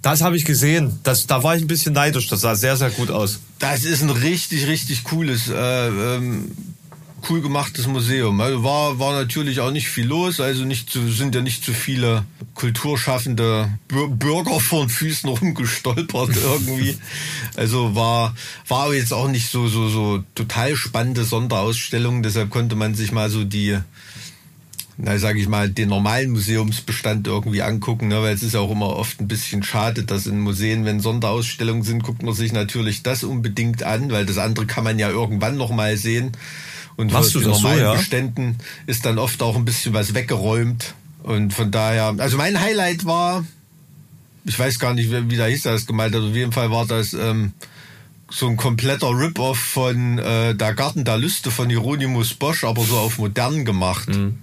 [0.01, 0.99] das habe ich gesehen.
[1.03, 2.27] Das, da war ich ein bisschen neidisch.
[2.27, 3.39] Das sah sehr, sehr gut aus.
[3.59, 6.51] Das ist ein richtig, richtig cooles, äh, ähm,
[7.29, 8.39] cool gemachtes Museum.
[8.39, 10.39] Also war, war natürlich auch nicht viel los.
[10.39, 16.97] Also nicht zu, sind ja nicht zu viele kulturschaffende Bürger vor den Füßen rumgestolpert irgendwie.
[17.57, 18.35] Also war,
[18.69, 22.23] war jetzt auch nicht so, so, so total spannende Sonderausstellung.
[22.23, 23.77] Deshalb konnte man sich mal so die,
[25.01, 28.21] na, sage ich mal, den normalen Museumsbestand irgendwie angucken, ne?
[28.21, 31.83] weil es ist ja auch immer oft ein bisschen schade, dass in Museen, wenn Sonderausstellungen
[31.83, 35.55] sind, guckt man sich natürlich das unbedingt an, weil das andere kann man ja irgendwann
[35.55, 36.33] noch mal sehen.
[36.97, 37.93] Und Machst aus den normalen so, ja?
[37.93, 38.57] Beständen
[38.87, 40.95] ist dann oft auch ein bisschen was weggeräumt.
[41.23, 43.45] Und von daher, also mein Highlight war,
[44.43, 46.85] ich weiß gar nicht, wie, wie da hieß das gemalt hat, auf jeden Fall war
[46.85, 47.53] das ähm,
[48.29, 52.97] so ein kompletter Rip-Off von äh, Der Garten der Lüste von Hieronymus Bosch, aber so
[52.97, 54.09] auf modern gemacht.
[54.09, 54.39] Mhm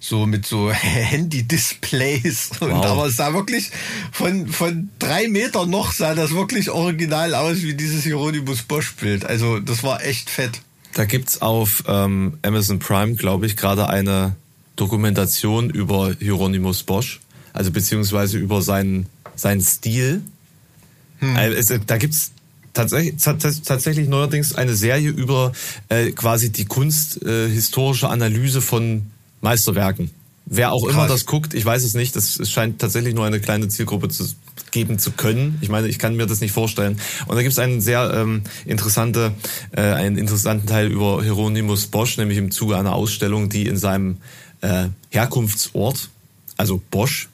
[0.00, 2.50] so mit so Handy-Displays.
[2.60, 2.70] Wow.
[2.70, 3.70] Und aber es sah wirklich
[4.12, 9.24] von, von drei Metern noch sah das wirklich original aus wie dieses Hieronymus Bosch-Bild.
[9.24, 10.60] Also das war echt fett.
[10.94, 14.34] Da gibt's auf ähm, Amazon Prime, glaube ich, gerade eine
[14.76, 17.20] Dokumentation über Hieronymus Bosch,
[17.52, 20.22] also beziehungsweise über seinen, seinen Stil.
[21.18, 21.36] Hm.
[21.36, 22.32] Also, da gibt's
[22.72, 25.52] tatsächlich, tatsächlich neuerdings eine Serie über
[25.88, 30.10] äh, quasi die kunsthistorische äh, Analyse von Meisterwerken.
[30.46, 30.94] Wer auch Krass.
[30.94, 34.24] immer das guckt, ich weiß es nicht, das scheint tatsächlich nur eine kleine Zielgruppe zu,
[34.70, 35.58] geben zu können.
[35.60, 36.98] Ich meine, ich kann mir das nicht vorstellen.
[37.26, 39.32] Und da gibt es einen sehr ähm, interessante,
[39.72, 44.18] äh, einen interessanten Teil über Hieronymus Bosch, nämlich im Zuge einer Ausstellung, die in seinem
[44.62, 46.08] äh, Herkunftsort,
[46.56, 47.28] also Bosch,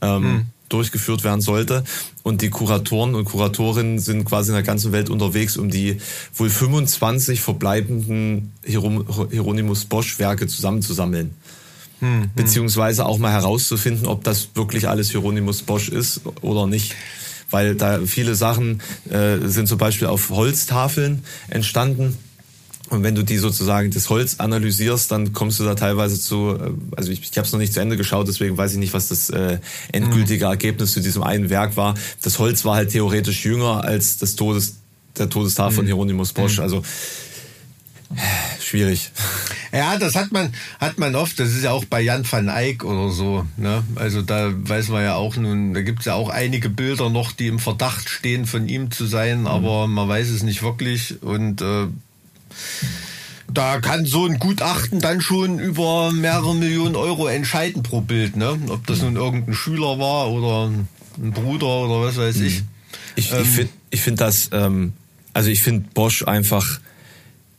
[0.00, 0.46] ähm, hm.
[0.68, 1.84] Durchgeführt werden sollte.
[2.22, 5.98] Und die Kuratoren und Kuratorinnen sind quasi in der ganzen Welt unterwegs, um die
[6.34, 11.34] wohl 25 verbleibenden Hieronymus Bosch Werke zusammenzusammeln.
[12.00, 16.94] Hm, hm, beziehungsweise auch mal herauszufinden, ob das wirklich alles Hieronymus Bosch ist oder nicht.
[17.50, 22.18] Weil da viele Sachen äh, sind zum Beispiel auf Holztafeln entstanden.
[22.88, 26.70] Und wenn du die sozusagen das Holz analysierst, dann kommst du da teilweise zu, äh,
[26.96, 29.08] also ich, ich habe es noch nicht zu Ende geschaut, deswegen weiß ich nicht, was
[29.08, 29.58] das äh,
[29.92, 30.52] endgültige hm.
[30.52, 31.94] Ergebnis zu diesem einen Werk war.
[32.22, 34.76] Das Holz war halt theoretisch jünger als das Todes,
[35.18, 35.76] der Todestafel mhm.
[35.76, 36.58] von Hieronymus Bosch.
[36.58, 36.62] Mhm.
[36.62, 36.82] Also
[38.60, 39.10] schwierig.
[39.72, 41.38] Ja, das hat man, hat man oft.
[41.40, 43.44] Das ist ja auch bei Jan van Eyck oder so.
[43.56, 43.82] Ne?
[43.96, 47.32] Also da weiß man ja auch nun, da gibt es ja auch einige Bilder noch,
[47.32, 49.46] die im Verdacht stehen, von ihm zu sein, mhm.
[49.48, 51.22] aber man weiß es nicht wirklich.
[51.22, 51.86] Und äh,
[53.52, 58.36] da kann so ein Gutachten dann schon über mehrere Millionen Euro entscheiden pro Bild.
[58.36, 58.58] Ne?
[58.68, 60.70] Ob das nun irgendein Schüler war oder
[61.18, 62.64] ein Bruder oder was weiß ich.
[63.14, 64.92] Ich, ähm, ich finde ich find das, ähm,
[65.32, 66.80] also ich finde Bosch einfach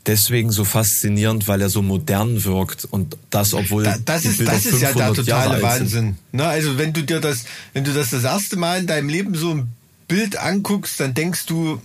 [0.06, 4.66] deswegen so faszinierend, weil er so modern wirkt und das, obwohl da, das ist das
[4.66, 6.18] ist ja der totale Wahnsinn.
[6.32, 9.36] Ne, also wenn du dir das, wenn du das das erste Mal in deinem Leben
[9.36, 9.72] so ein
[10.08, 11.82] Bild anguckst, dann denkst du,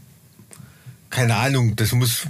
[1.10, 2.26] keine Ahnung, das muss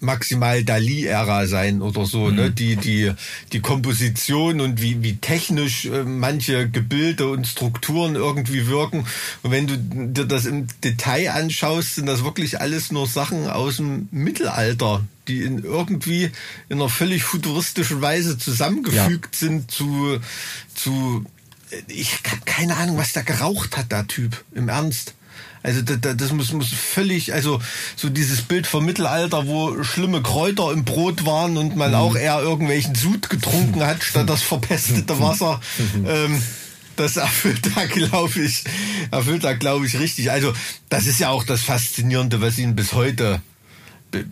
[0.00, 2.30] maximal Dali-Ära sein oder so, ne?
[2.30, 2.36] mhm.
[2.36, 2.50] ne?
[2.50, 3.12] Die, die,
[3.52, 9.06] die Komposition und wie, wie technisch äh, manche Gebilde und Strukturen irgendwie wirken.
[9.42, 13.76] Und wenn du dir das im Detail anschaust, sind das wirklich alles nur Sachen aus
[13.76, 16.30] dem Mittelalter, die in irgendwie
[16.68, 19.48] in einer völlig futuristischen Weise zusammengefügt ja.
[19.48, 20.18] sind zu,
[20.74, 21.24] zu,
[21.88, 25.15] ich habe keine Ahnung, was der geraucht hat, der Typ, im Ernst.
[25.66, 27.60] Also das, das muss, muss völlig, also
[27.96, 31.96] so dieses Bild vom Mittelalter, wo schlimme Kräuter im Brot waren und man mhm.
[31.96, 35.60] auch eher irgendwelchen Sud getrunken hat, statt das verpestete Wasser.
[35.96, 36.06] Mhm.
[36.08, 36.42] ähm,
[36.94, 38.62] das erfüllt da, glaube ich,
[39.10, 40.30] erfüllt da, glaube ich, richtig.
[40.30, 40.54] Also
[40.88, 43.42] das ist ja auch das Faszinierende, was ihn bis heute,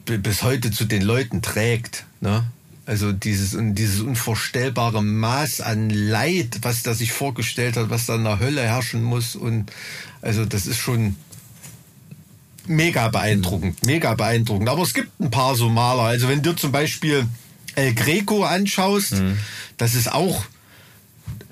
[0.05, 2.05] bis heute zu den Leuten trägt.
[2.21, 2.45] Ne?
[2.87, 8.25] Also dieses, dieses unvorstellbare Maß an Leid, was der sich vorgestellt hat, was da in
[8.25, 9.37] der Hölle herrschen muss.
[9.37, 9.73] Und
[10.21, 11.17] also das ist schon
[12.67, 14.69] mega beeindruckend, mega beeindruckend.
[14.69, 16.03] Aber es gibt ein paar so Maler.
[16.03, 17.27] Also wenn du zum Beispiel
[17.75, 19.39] El Greco anschaust, mhm.
[19.77, 20.45] das ist auch,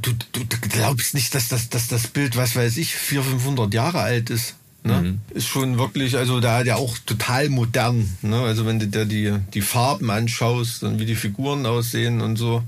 [0.01, 4.01] du, du, glaubst nicht, dass das, dass das Bild, was weiß ich, 400, 500 Jahre
[4.01, 4.55] alt ist.
[4.85, 5.01] Ne?
[5.01, 5.21] Mhm.
[5.35, 8.09] Ist schon wirklich, also da hat ja auch total modern.
[8.23, 8.37] Ne?
[8.41, 12.65] Also wenn du dir die, die Farben anschaust und wie die Figuren aussehen und so,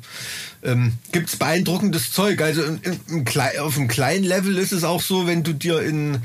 [0.63, 2.41] ähm, gibt beeindruckendes Zeug.
[2.41, 3.25] Also im, im, im,
[3.61, 6.19] auf einem kleinen Level ist es auch so, wenn du dir in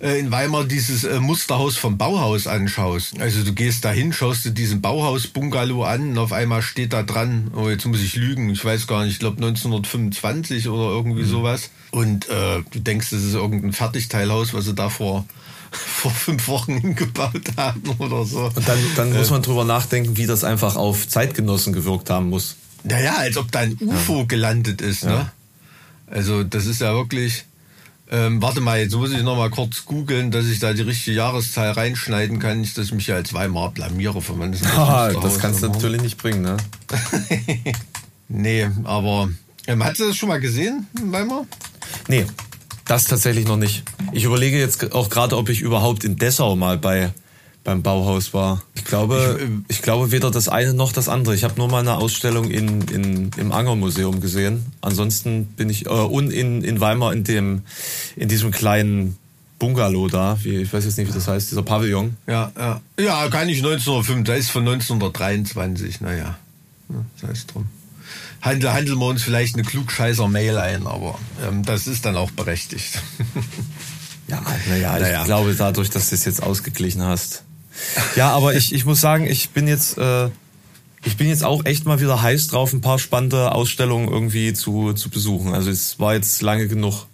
[0.00, 3.20] in Weimar dieses äh, Musterhaus vom Bauhaus anschaust.
[3.20, 7.50] Also du gehst dahin, schaust dir diesen Bauhaus-Bungalow an und auf einmal steht da dran,
[7.54, 11.28] oh jetzt muss ich lügen, ich weiß gar nicht, ich glaube 1925 oder irgendwie mhm.
[11.28, 11.70] sowas.
[11.90, 15.26] Und äh, du denkst, das ist irgendein Fertigteilhaus, was sie da vor
[15.70, 18.44] vor fünf Wochen hingebaut haben oder so.
[18.44, 22.56] Und dann, dann muss man drüber nachdenken, wie das einfach auf Zeitgenossen gewirkt haben muss.
[22.82, 24.24] Naja, als ob da ein UFO ja.
[24.24, 25.04] gelandet ist.
[25.04, 25.10] Ne?
[25.10, 25.32] Ja.
[26.06, 27.44] Also das ist ja wirklich.
[28.12, 31.16] Ähm, warte mal, jetzt muss ich noch mal kurz googeln, dass ich da die richtige
[31.16, 35.38] Jahreszahl reinschneiden kann, nicht, dass ich mich ja als Weimar blamiere von meines ah, Das
[35.38, 36.56] kannst du natürlich nicht bringen, ne?
[38.28, 39.30] nee, aber
[39.68, 41.46] ähm, hast du das schon mal gesehen in Weimar?
[42.08, 42.26] Nee,
[42.84, 43.84] das tatsächlich noch nicht.
[44.10, 47.12] Ich überlege jetzt auch gerade, ob ich überhaupt in Dessau mal bei
[47.64, 48.62] beim Bauhaus war.
[48.74, 51.34] Ich glaube, ich, ich glaube weder das eine noch das andere.
[51.34, 54.66] Ich habe nur mal eine Ausstellung in, in, im Angermuseum gesehen.
[54.80, 57.62] Ansonsten bin ich äh, und in, in Weimar in dem
[58.16, 59.16] in diesem kleinen
[59.58, 62.16] Bungalow da, wie, ich weiß jetzt nicht, wie das heißt, dieser Pavillon.
[62.26, 62.80] Ja, ja.
[62.98, 66.38] Ja, kann ich 1905, da ist von 1923, naja.
[67.20, 67.66] Das heißt drum.
[68.40, 72.30] Handel, handeln wir uns vielleicht eine klugscheißer Mail ein, aber ähm, das ist dann auch
[72.30, 73.02] berechtigt.
[74.28, 75.24] ja, naja, ich naja.
[75.24, 77.44] glaube dadurch, dass du es jetzt ausgeglichen hast.
[78.16, 80.28] Ja, aber ich, ich muss sagen, ich bin jetzt, äh,
[81.04, 84.92] ich bin jetzt auch echt mal wieder heiß drauf, ein paar spannende Ausstellungen irgendwie zu,
[84.92, 85.54] zu besuchen.
[85.54, 87.06] Also es war jetzt lange genug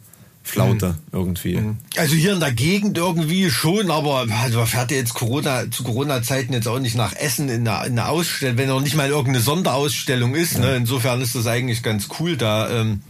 [0.46, 0.94] Flaute mhm.
[1.12, 1.56] irgendwie.
[1.56, 1.76] Mhm.
[1.96, 5.82] Also hier in der Gegend irgendwie schon, aber also man fährt ja jetzt Corona, zu
[5.82, 9.08] Corona-Zeiten jetzt auch nicht nach Essen in einer, in einer Ausstellung, wenn noch nicht mal
[9.08, 10.54] irgendeine Sonderausstellung ist.
[10.54, 10.60] Ja.
[10.60, 10.76] Ne?
[10.76, 12.36] Insofern ist das eigentlich ganz cool.
[12.36, 13.02] Da ähm,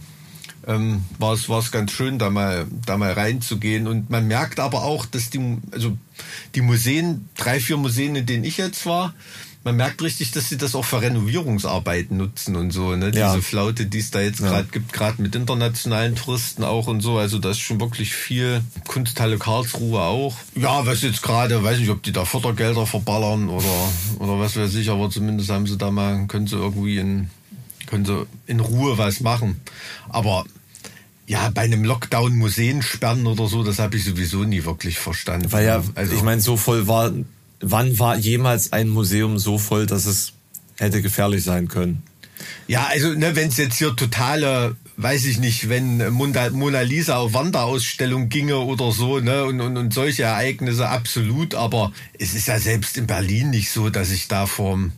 [0.67, 3.87] ähm, war es war es ganz schön, da mal da mal reinzugehen.
[3.87, 5.97] Und man merkt aber auch, dass die also
[6.55, 9.13] die Museen, drei vier Museen, in denen ich jetzt war,
[9.63, 13.11] man merkt richtig, dass sie das auch für Renovierungsarbeiten nutzen und so, ne?
[13.13, 13.33] Ja.
[13.33, 14.47] Diese Flaute, die es da jetzt Ja.
[14.47, 17.17] gerade gibt, gerade mit internationalen Touristen auch und so.
[17.17, 20.35] Also da ist schon wirklich viel Kunsthalle Karlsruhe auch.
[20.55, 24.73] Ja, was jetzt gerade, weiß nicht, ob die da Fördergelder verballern oder, oder was weiß
[24.75, 27.29] ich, aber zumindest haben sie da mal, können sie irgendwie in,
[27.87, 29.59] können sie in Ruhe was machen.
[30.07, 30.45] Aber
[31.27, 35.51] ja, bei einem Lockdown Museen sperren oder so, das habe ich sowieso nie wirklich verstanden.
[35.51, 37.11] Weil ja, also, ich meine, so voll war,
[37.59, 40.33] wann war jemals ein Museum so voll, dass es
[40.77, 42.01] hätte gefährlich sein können?
[42.67, 47.17] Ja, also ne, wenn es jetzt hier totale, weiß ich nicht, wenn Mona, Mona Lisa
[47.17, 52.47] auf Wanderausstellung ginge oder so, ne, und, und, und solche Ereignisse absolut, aber es ist
[52.47, 54.93] ja selbst in Berlin nicht so, dass ich da vorm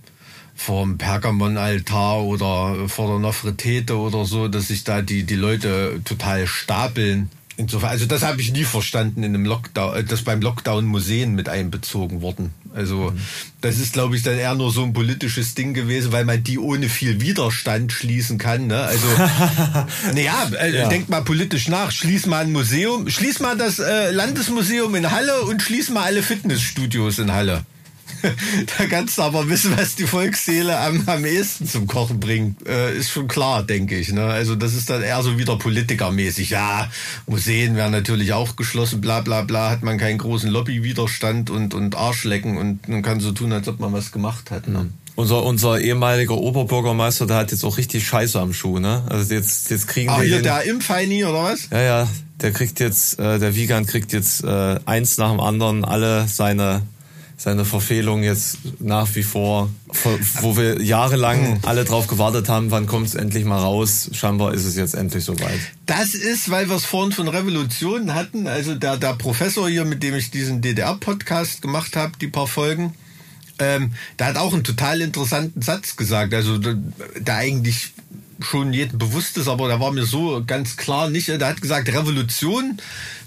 [0.59, 6.47] vorm Pergamonaltar oder vor der Nofretete oder so, dass sich da die, die Leute total
[6.47, 7.29] stapeln.
[7.55, 11.33] Insofern, also das habe ich nie verstanden in einem Lockdown, äh, das beim Lockdown Museen
[11.33, 12.53] mit einbezogen wurden.
[12.73, 13.13] Also
[13.61, 16.59] das ist, glaube ich, dann eher nur so ein politisches Ding gewesen, weil man die
[16.59, 18.67] ohne viel Widerstand schließen kann.
[18.67, 18.81] Ne?
[18.81, 19.07] Also,
[20.13, 20.89] naja, äh, Ja.
[20.89, 21.91] denkt mal politisch nach.
[21.91, 26.21] Schließ mal ein Museum, schließ mal das äh, Landesmuseum in Halle und schließ mal alle
[26.21, 27.63] Fitnessstudios in Halle.
[28.77, 32.67] da kannst du aber wissen, was die Volksseele am, am ehesten zum Kochen bringt.
[32.67, 34.11] Äh, ist schon klar, denke ich.
[34.11, 34.25] Ne?
[34.25, 36.49] Also das ist dann eher so wieder politikermäßig.
[36.51, 36.89] Ja,
[37.27, 41.95] Museen werden natürlich auch geschlossen, bla bla bla, hat man keinen großen Lobbywiderstand und, und
[41.95, 44.67] Arschlecken und man kann so tun, als ob man was gemacht hat.
[44.67, 44.89] Ne?
[45.15, 49.03] Unser, unser ehemaliger Oberbürgermeister, der hat jetzt auch richtig Scheiße am Schuh, ne?
[49.09, 51.67] Also jetzt, jetzt kriegen Ah, wir hier der Impfheini oder was?
[51.71, 52.07] Ja, ja,
[52.41, 56.83] der kriegt jetzt, äh, der Wiegand kriegt jetzt äh, eins nach dem anderen alle seine
[57.39, 59.69] seine Verfehlung jetzt nach wie vor,
[60.41, 64.09] wo wir jahrelang alle drauf gewartet haben, wann kommt es endlich mal raus.
[64.11, 65.59] Scheinbar ist es jetzt endlich soweit.
[65.85, 68.45] Das ist, weil wir es vorhin von Revolutionen hatten.
[68.45, 72.93] Also der, der Professor hier, mit dem ich diesen DDR-Podcast gemacht habe, die paar Folgen,
[73.57, 76.33] ähm, der hat auch einen total interessanten Satz gesagt.
[76.33, 76.77] Also der,
[77.19, 77.93] der eigentlich
[78.39, 81.27] schon jedem bewusst ist, aber der war mir so ganz klar nicht.
[81.27, 82.77] Der hat gesagt, Revolution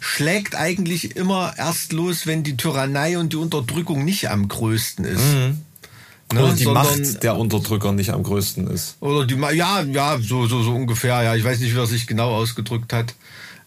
[0.01, 5.21] schlägt eigentlich immer erst los, wenn die Tyrannei und die Unterdrückung nicht am größten ist.
[5.25, 5.57] Ne,
[6.43, 8.97] Oder die sondern- Macht der Unterdrücker nicht am größten ist.
[9.01, 11.23] oder die, ja, ja, so, so, so ungefähr.
[11.23, 13.15] Ja, ich weiß nicht, wie er sich genau ausgedrückt hat.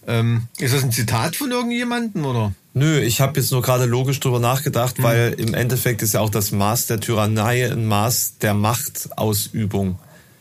[0.07, 2.53] Ähm, ist das ein Zitat von irgendjemandem oder?
[2.73, 6.29] Nö, ich habe jetzt nur gerade logisch drüber nachgedacht, weil im Endeffekt ist ja auch
[6.29, 9.97] das Maß der Tyrannei ein Maß der Machtausübung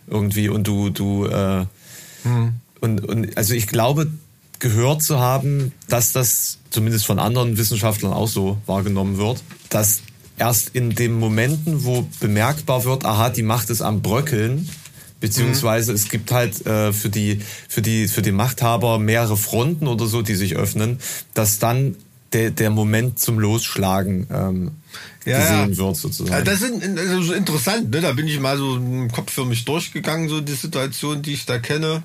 [0.07, 1.67] irgendwie und du du äh,
[2.81, 4.11] und und also ich glaube
[4.59, 10.01] gehört zu haben, dass das zumindest von anderen Wissenschaftlern auch so wahrgenommen wird, dass
[10.38, 14.69] erst in den Momenten, wo bemerkbar wird, aha, die Macht ist am bröckeln,
[15.21, 20.07] beziehungsweise es gibt halt äh, für die für die für die Machthaber mehrere Fronten oder
[20.07, 20.99] so, die sich öffnen,
[21.35, 21.97] dass dann
[22.33, 24.71] der der Moment zum Losschlagen ähm,
[25.24, 26.38] gesehen wird sozusagen.
[26.38, 28.00] Ja, das ist also so interessant, ne?
[28.00, 31.46] Da bin ich mal so im Kopf für mich durchgegangen, so die Situation, die ich
[31.46, 32.02] da kenne.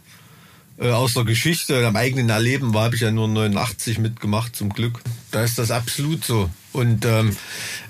[0.80, 4.70] Äh, aus der Geschichte, am eigenen Erleben war, habe ich ja nur 89 mitgemacht, zum
[4.70, 5.02] Glück.
[5.32, 6.50] Da ist das absolut so.
[6.72, 7.36] Und, ähm,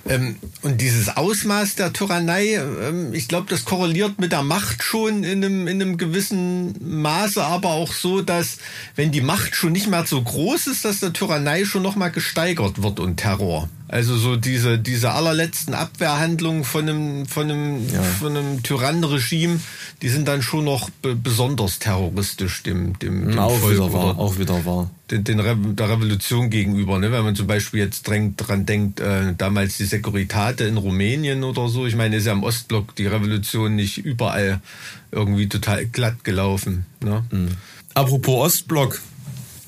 [0.07, 5.23] ähm, und dieses Ausmaß der Tyrannei, ähm, ich glaube, das korreliert mit der Macht schon
[5.23, 8.57] in einem, in einem gewissen Maße, aber auch so, dass
[8.95, 12.81] wenn die Macht schon nicht mehr so groß ist, dass der Tyrannei schon nochmal gesteigert
[12.81, 13.67] wird und Terror.
[13.89, 17.89] Also so diese, diese allerletzten Abwehrhandlungen von einem, von einem,
[18.19, 19.59] von einem Tyrannenregime,
[20.01, 24.19] die sind dann schon noch be besonders terroristisch dem, dem, dem auch Volk wieder wahr,
[24.19, 24.91] auch wieder wahr.
[25.11, 25.37] Den, den
[25.75, 26.99] der Revolution gegenüber.
[26.99, 27.11] Ne?
[27.11, 31.67] Wenn man zum Beispiel jetzt drängt, dran denkt, äh, damals die Securitate in Rumänien oder
[31.67, 31.85] so.
[31.85, 34.61] Ich meine, ist ja im Ostblock die Revolution nicht überall
[35.11, 36.85] irgendwie total glatt gelaufen.
[37.03, 37.23] Ne?
[37.93, 39.01] Apropos Ostblock,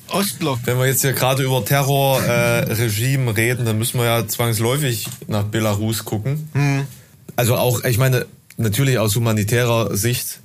[0.08, 0.60] Ostblock.
[0.64, 5.44] Wenn wir jetzt hier gerade über Terrorregime äh, reden, dann müssen wir ja zwangsläufig nach
[5.44, 6.48] Belarus gucken.
[7.34, 8.26] Also auch, ich meine,
[8.56, 10.41] natürlich aus humanitärer Sicht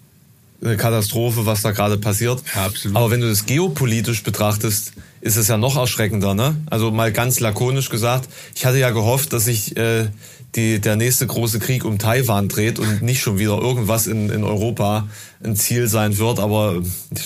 [0.61, 2.41] eine Katastrophe, was da gerade passiert.
[2.55, 2.97] Ja, absolut.
[2.97, 6.55] Aber wenn du das geopolitisch betrachtest, ist es ja noch erschreckender, ne?
[6.69, 10.07] Also mal ganz lakonisch gesagt, ich hatte ja gehofft, dass sich äh,
[10.55, 14.43] die, der nächste große Krieg um Taiwan dreht und nicht schon wieder irgendwas in, in
[14.43, 15.07] Europa
[15.43, 16.81] ein Ziel sein wird, aber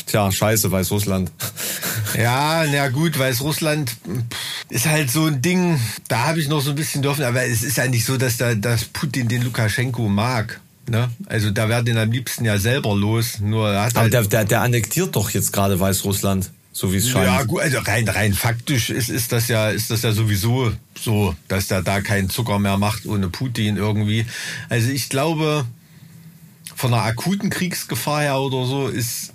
[0.07, 1.31] tja, scheiße, Weißrussland.
[2.17, 3.95] Ja, na gut, Weißrussland
[4.67, 7.63] ist halt so ein Ding, da habe ich noch so ein bisschen dürfen, aber es
[7.63, 10.59] ist ja nicht so, dass, da, dass Putin den Lukaschenko mag.
[10.89, 11.09] Ne?
[11.27, 14.45] Also da werden ihn am liebsten ja selber los, nur hat Aber halt der, der,
[14.45, 17.27] der annektiert doch jetzt gerade Weißrussland, so wie es scheint.
[17.27, 21.35] Ja, gut, also rein, rein faktisch ist, ist das ja, ist das ja sowieso so,
[21.47, 24.25] dass der da keinen Zucker mehr macht ohne Putin irgendwie.
[24.69, 25.65] Also ich glaube,
[26.75, 29.33] von einer akuten Kriegsgefahr her oder so ist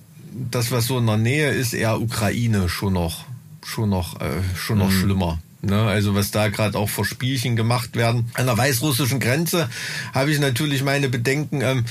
[0.50, 3.24] das, was so in der Nähe ist, eher Ukraine schon noch,
[3.64, 5.38] schon noch, äh, schon noch schlimmer.
[5.62, 5.82] Ne?
[5.82, 8.30] Also was da gerade auch für Spielchen gemacht werden.
[8.34, 9.68] An der weißrussischen Grenze
[10.12, 11.84] habe ich natürlich meine Bedenken, ähm,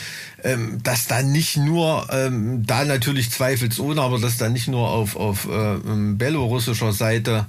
[0.44, 5.16] ähm, dass da nicht nur, ähm, da natürlich zweifelsohne, aber dass da nicht nur auf,
[5.16, 7.48] auf äh, ähm, belorussischer Seite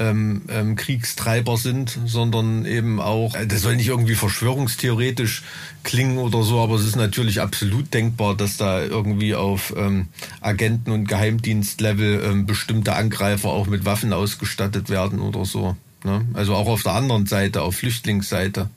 [0.00, 5.42] ähm, ähm, Kriegstreiber sind, sondern eben auch, äh, das soll nicht irgendwie verschwörungstheoretisch
[5.84, 10.08] klingen oder so, aber es ist natürlich absolut denkbar, dass da irgendwie auf ähm,
[10.40, 15.76] Agenten- und Geheimdienstlevel ähm, bestimmte Angreifer auch mit Waffen ausgestattet werden oder so.
[16.02, 16.24] Ne?
[16.32, 18.70] Also auch auf der anderen Seite, auf Flüchtlingsseite,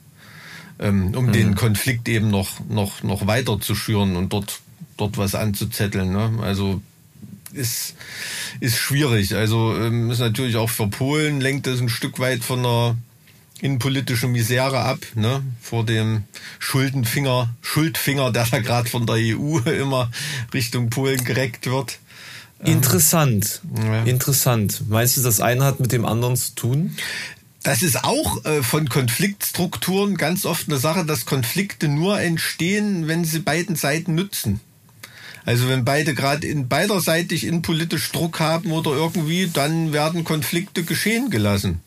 [0.77, 1.31] ähm, um mhm.
[1.31, 4.59] den Konflikt eben noch, noch, noch weiter zu schüren und dort,
[4.97, 6.11] dort was anzuzetteln.
[6.11, 6.31] Ne?
[6.41, 6.81] Also
[7.53, 7.95] ist,
[8.59, 9.35] ist schwierig.
[9.35, 12.97] Also ähm, ist natürlich auch für Polen lenkt es ein Stück weit von einer
[13.61, 15.41] innenpolitischen Misere ab, ne?
[15.61, 16.23] vor dem
[16.59, 20.11] Schuldenfinger, Schuldfinger, der da gerade von der EU immer
[20.53, 21.99] Richtung Polen gereckt wird.
[22.59, 24.03] Ähm, interessant, ja.
[24.03, 24.83] interessant.
[24.89, 26.95] Meinst du, das eine hat mit dem anderen zu tun?
[27.63, 33.23] Das ist auch äh, von Konfliktstrukturen ganz oft eine Sache, dass Konflikte nur entstehen, wenn
[33.23, 34.59] sie beiden Seiten nützen.
[35.45, 41.29] Also wenn beide gerade in beiderseitig innenpolitisch Druck haben oder irgendwie, dann werden Konflikte geschehen
[41.29, 41.81] gelassen.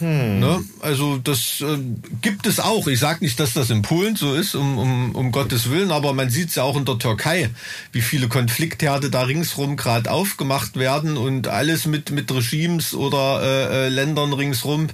[0.00, 0.40] Hm.
[0.40, 0.64] Ne?
[0.80, 1.78] Also das äh,
[2.20, 2.88] gibt es auch.
[2.88, 6.12] Ich sage nicht, dass das in Polen so ist, um, um, um Gottes Willen, aber
[6.12, 7.50] man sieht es ja auch in der Türkei,
[7.92, 13.86] wie viele Konfliktherde da ringsrum gerade aufgemacht werden und alles mit, mit Regimes oder äh,
[13.86, 14.88] äh, Ländern ringsrum,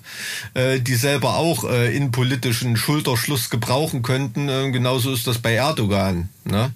[0.52, 4.50] äh, die selber auch äh, in politischen Schulterschluss gebrauchen könnten.
[4.50, 6.28] Äh, genauso ist das bei Erdogan.
[6.44, 6.72] Ne?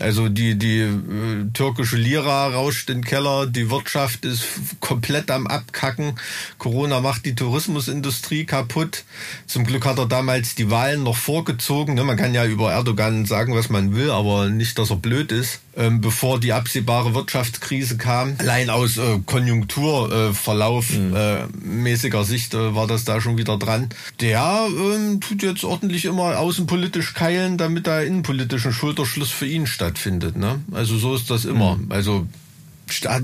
[0.00, 4.44] Also die, die äh, türkische Lira rauscht in den Keller, die Wirtschaft ist
[4.80, 6.18] komplett am Abkacken.
[6.58, 9.04] Corona macht die Tourismusindustrie kaputt.
[9.46, 11.94] Zum Glück hat er damals die Wahlen noch vorgezogen.
[11.94, 15.32] Ne, man kann ja über Erdogan sagen, was man will, aber nicht, dass er blöd
[15.32, 18.34] ist ähm, bevor die absehbare Wirtschaftskrise kam.
[18.38, 21.14] Allein aus äh, Konjunkturverlauf mhm.
[21.14, 23.88] äh, mäßiger Sicht äh, war das da schon wieder dran.
[24.20, 30.36] Der ähm, tut jetzt ordentlich immer außenpolitisch keilen, damit da innenpolitischen Schulterschluss für ihn stattfindet.
[30.36, 30.60] Ne?
[30.72, 31.76] Also so ist das immer.
[31.76, 31.90] Mhm.
[31.90, 32.26] Also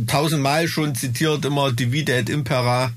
[0.06, 2.92] tausendmal schon zitiert immer Divide et Impera.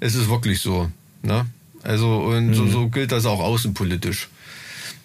[0.00, 0.90] Es ist wirklich so.
[1.22, 1.46] Ne?
[1.82, 2.54] Also und mhm.
[2.54, 4.28] so, so gilt das auch außenpolitisch.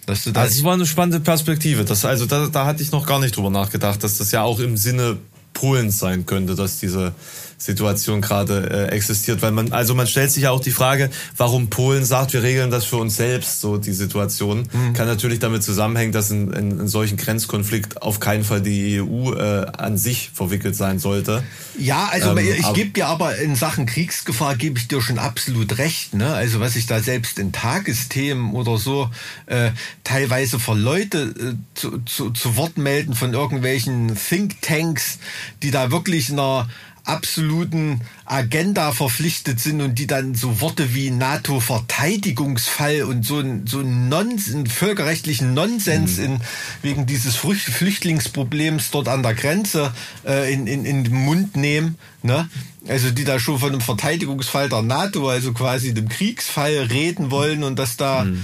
[0.05, 1.83] Das, das, das war eine spannende Perspektive.
[1.83, 4.59] Das, also da, da hatte ich noch gar nicht drüber nachgedacht, dass das ja auch
[4.59, 5.17] im Sinne
[5.53, 7.13] Polens sein könnte, dass diese
[7.57, 11.69] Situation gerade äh, existiert, weil man also man stellt sich ja auch die Frage, warum
[11.69, 14.93] Polen sagt, wir regeln das für uns selbst, so die Situation mhm.
[14.93, 19.33] kann natürlich damit zusammenhängen, dass in, in, in solchen Grenzkonflikt auf keinen Fall die EU
[19.33, 21.43] äh, an sich verwickelt sein sollte.
[21.79, 25.79] Ja, also ähm, ich gebe dir aber in Sachen Kriegsgefahr gebe ich dir schon absolut
[25.79, 26.33] recht, ne?
[26.33, 29.09] Also was ich da selbst in Tagesthemen oder so
[29.47, 29.71] äh,
[30.03, 35.17] teilweise für Leute äh, zu, zu, zu Wort melden von irgendwelchen Thinktanks,
[35.63, 36.67] die da wirklich einer
[37.07, 43.79] absoluten Agenda verpflichtet sind und die dann so Worte wie NATO-Verteidigungsfall und so ein, so
[43.79, 46.23] ein völkerrechtlichen Nonsens mhm.
[46.23, 46.41] in,
[46.81, 49.93] wegen dieses Flüchtlingsproblems dort an der Grenze
[50.25, 51.97] äh, in, in, in den Mund nehmen.
[52.23, 52.49] Ne?
[52.87, 57.63] Also die da schon von einem Verteidigungsfall der NATO, also quasi dem Kriegsfall reden wollen
[57.63, 58.43] und das da mhm.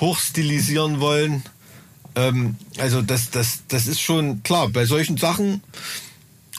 [0.00, 1.42] hochstilisieren wollen.
[2.14, 5.62] Ähm, also das, das, das ist schon klar, bei solchen Sachen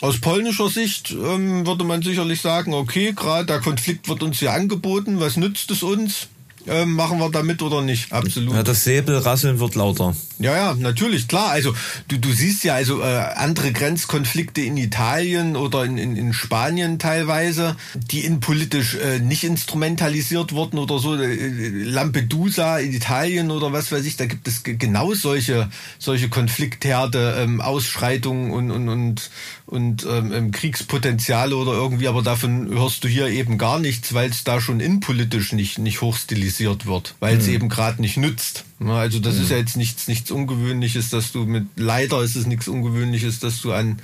[0.02, 4.54] aus polnischer Sicht ähm, würde man sicherlich sagen, okay, gerade der Konflikt wird uns hier
[4.54, 6.28] angeboten, was nützt es uns?
[6.66, 8.12] Ähm, machen wir damit oder nicht?
[8.14, 8.56] Absolut.
[8.56, 10.16] Ja, das Säbelrasseln wird lauter.
[10.39, 11.50] Ja, ja, natürlich, klar.
[11.50, 11.74] Also
[12.08, 17.00] du, du siehst ja also äh, andere Grenzkonflikte in Italien oder in, in, in Spanien
[17.00, 21.16] teilweise, die innenpolitisch äh, nicht instrumentalisiert wurden oder so.
[21.16, 25.70] Äh, Lampedusa in Italien oder was weiß ich, da gibt es genau solche,
[26.00, 29.30] solche Konfliktherde, ähm, Ausschreitungen und, und, und,
[29.66, 34.43] und ähm, Kriegspotenziale oder irgendwie, aber davon hörst du hier eben gar nichts, weil es
[34.43, 37.53] da schon innenpolitisch nicht, nicht hochstilisiert wird, weil es mhm.
[37.53, 38.66] eben gerade nicht nützt.
[38.86, 39.41] Also das mhm.
[39.43, 43.61] ist ja jetzt nichts, nichts Ungewöhnliches, dass du mit, leider ist es nichts Ungewöhnliches, dass
[43.61, 43.99] du an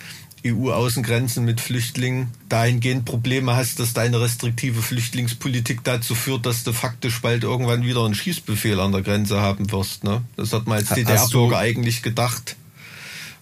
[0.46, 7.22] EU-Außengrenzen mit Flüchtlingen dahingehend Probleme hast, dass deine restriktive Flüchtlingspolitik dazu führt, dass du faktisch
[7.22, 10.04] bald irgendwann wieder einen Schießbefehl an der Grenze haben wirst.
[10.06, 10.22] Ne?
[10.38, 12.56] Das hat man als DDR-Bürger eigentlich gedacht.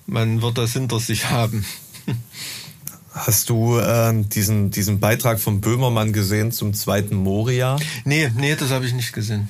[0.08, 1.66] Man wird das hinter sich haben.
[3.14, 7.78] Hast du äh, diesen, diesen Beitrag von Böhmermann gesehen zum zweiten Moria?
[8.06, 9.50] Nee, nee, das habe ich nicht gesehen.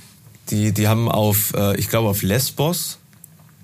[0.50, 3.00] Die, die haben auf, äh, ich glaube auf Lesbos,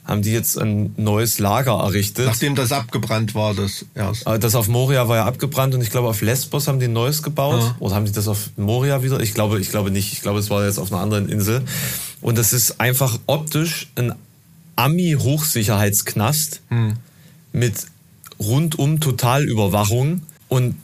[0.06, 2.26] haben die jetzt ein neues Lager errichtet.
[2.26, 4.28] Nachdem das abgebrannt war, das erst.
[4.28, 6.94] Äh, das auf Moria war ja abgebrannt und ich glaube auf Lesbos haben die ein
[6.94, 7.62] neues gebaut.
[7.62, 7.76] Ja.
[7.80, 9.22] Oder haben die das auf Moria wieder?
[9.22, 10.12] Ich glaube, ich glaube nicht.
[10.12, 11.64] Ich glaube, es war jetzt auf einer anderen Insel.
[12.20, 14.14] Und das ist einfach optisch ein
[14.76, 16.96] Ami-Hochsicherheitsknast hm.
[17.54, 17.86] mit
[18.40, 20.76] rundum Totalüberwachung und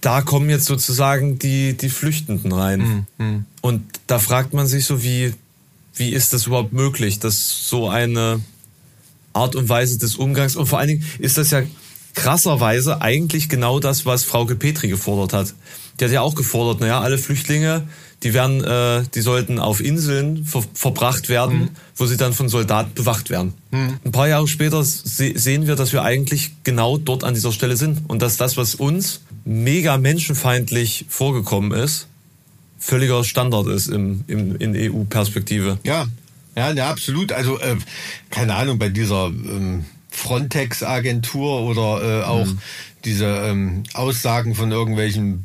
[0.00, 3.06] da kommen jetzt sozusagen die, die Flüchtenden rein.
[3.18, 3.44] Mhm.
[3.60, 5.32] Und da fragt man sich so, wie,
[5.94, 8.40] wie ist das überhaupt möglich, dass so eine
[9.32, 11.62] Art und Weise des Umgangs und vor allen Dingen ist das ja
[12.14, 15.54] krasserweise eigentlich genau das, was Frau Petri gefordert hat.
[15.98, 17.84] Die hat ja auch gefordert, naja, alle Flüchtlinge,
[18.22, 21.68] die werden, äh, die sollten auf Inseln ver verbracht werden, mhm.
[21.94, 23.54] wo sie dann von Soldaten bewacht werden.
[23.70, 23.98] Mhm.
[24.04, 27.76] Ein paar Jahre später se sehen wir, dass wir eigentlich genau dort an dieser Stelle
[27.76, 32.08] sind und dass das, was uns mega menschenfeindlich vorgekommen ist,
[32.78, 35.78] völliger Standard ist im, im, in EU-Perspektive.
[35.84, 36.06] Ja,
[36.56, 37.32] ja, ja, absolut.
[37.32, 37.76] Also, äh,
[38.30, 42.58] keine Ahnung, bei dieser ähm, Frontex-Agentur oder äh, auch mhm.
[43.04, 45.44] diese ähm, Aussagen von irgendwelchen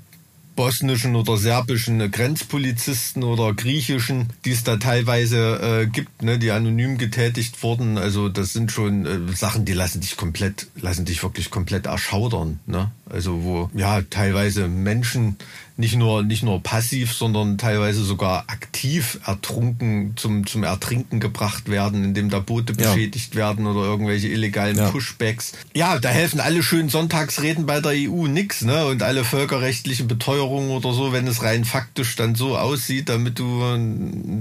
[0.62, 7.00] bosnischen oder serbischen Grenzpolizisten oder griechischen, die es da teilweise äh, gibt, ne, die anonym
[7.00, 7.98] getätigt wurden.
[7.98, 12.60] Also das sind schon äh, Sachen, die lassen dich komplett, lassen dich wirklich komplett erschaudern.
[12.68, 12.92] Ne?
[13.10, 15.38] Also wo ja teilweise Menschen
[15.82, 22.06] nicht nur, nicht nur passiv, sondern teilweise sogar aktiv ertrunken, zum, zum Ertrinken gebracht werden,
[22.06, 22.94] indem da Boote ja.
[22.94, 24.90] beschädigt werden oder irgendwelche illegalen ja.
[24.90, 25.52] Pushbacks.
[25.74, 28.86] Ja, da helfen alle schönen Sonntagsreden bei der EU nix, ne?
[28.86, 33.60] Und alle völkerrechtlichen Beteuerungen oder so, wenn es rein faktisch dann so aussieht, damit du,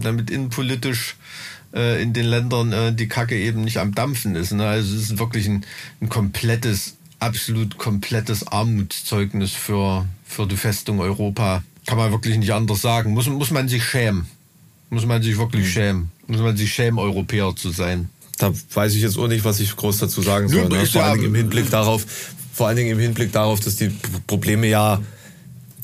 [0.01, 1.16] damit innenpolitisch
[1.74, 4.53] äh, in den Ländern äh, die Kacke eben nicht am Dampfen ist.
[4.53, 4.66] Ne?
[4.66, 5.64] Also es ist wirklich ein,
[6.01, 11.62] ein komplettes absolut komplettes Armutszeugnis für, für die Festung Europa.
[11.86, 13.12] Kann man wirklich nicht anders sagen.
[13.12, 14.26] Muss, muss man sich schämen.
[14.88, 15.70] Muss man sich wirklich mhm.
[15.70, 16.10] schämen.
[16.26, 18.08] Muss man sich schämen, Europäer zu sein.
[18.38, 20.68] Da weiß ich jetzt auch nicht, was ich groß dazu sagen soll.
[20.68, 20.86] Ne?
[20.86, 22.06] Vor allen Dingen im Hinblick darauf,
[22.52, 23.90] vor allen Dingen im Hinblick darauf, dass die
[24.26, 25.00] Probleme ja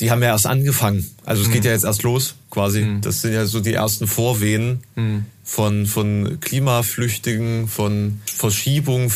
[0.01, 1.09] die haben ja erst angefangen.
[1.25, 1.53] Also es mhm.
[1.53, 2.83] geht ja jetzt erst los, quasi.
[2.83, 3.01] Mhm.
[3.01, 5.25] Das sind ja so die ersten Vorwehen mhm.
[5.43, 9.11] von, von Klimaflüchtigen, von Verschiebungen,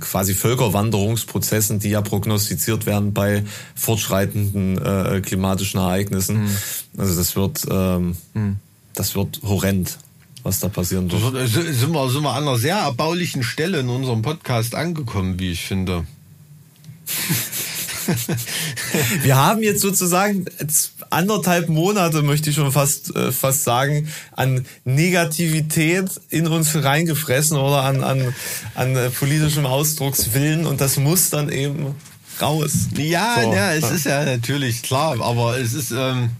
[0.00, 6.42] quasi Völkerwanderungsprozessen, die ja prognostiziert werden bei fortschreitenden äh, klimatischen Ereignissen.
[6.42, 6.56] Mhm.
[6.98, 8.56] Also das wird, ähm, mhm.
[8.94, 9.98] das wird horrend
[10.42, 11.48] was da passieren wird.
[11.48, 15.64] Sind wir, sind wir an einer sehr erbaulichen Stelle in unserem Podcast angekommen, wie ich
[15.64, 16.04] finde.
[19.22, 20.44] Wir haben jetzt sozusagen
[21.10, 27.82] anderthalb Monate, möchte ich schon fast, äh, fast sagen, an Negativität in uns reingefressen oder
[27.82, 28.34] an, an,
[28.74, 31.94] an äh, politischem Ausdruckswillen und das muss dann eben
[32.40, 32.88] raus.
[32.96, 33.52] Ja, so.
[33.52, 36.30] ja, es ist ja natürlich klar, aber es ist, ähm,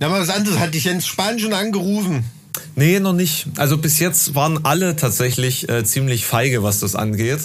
[0.00, 0.58] ja, mal was anderes.
[0.58, 2.24] Hat dich Jens Spahn schon angerufen?
[2.76, 3.46] Nee, noch nicht.
[3.56, 7.40] Also bis jetzt waren alle tatsächlich äh, ziemlich feige, was das angeht.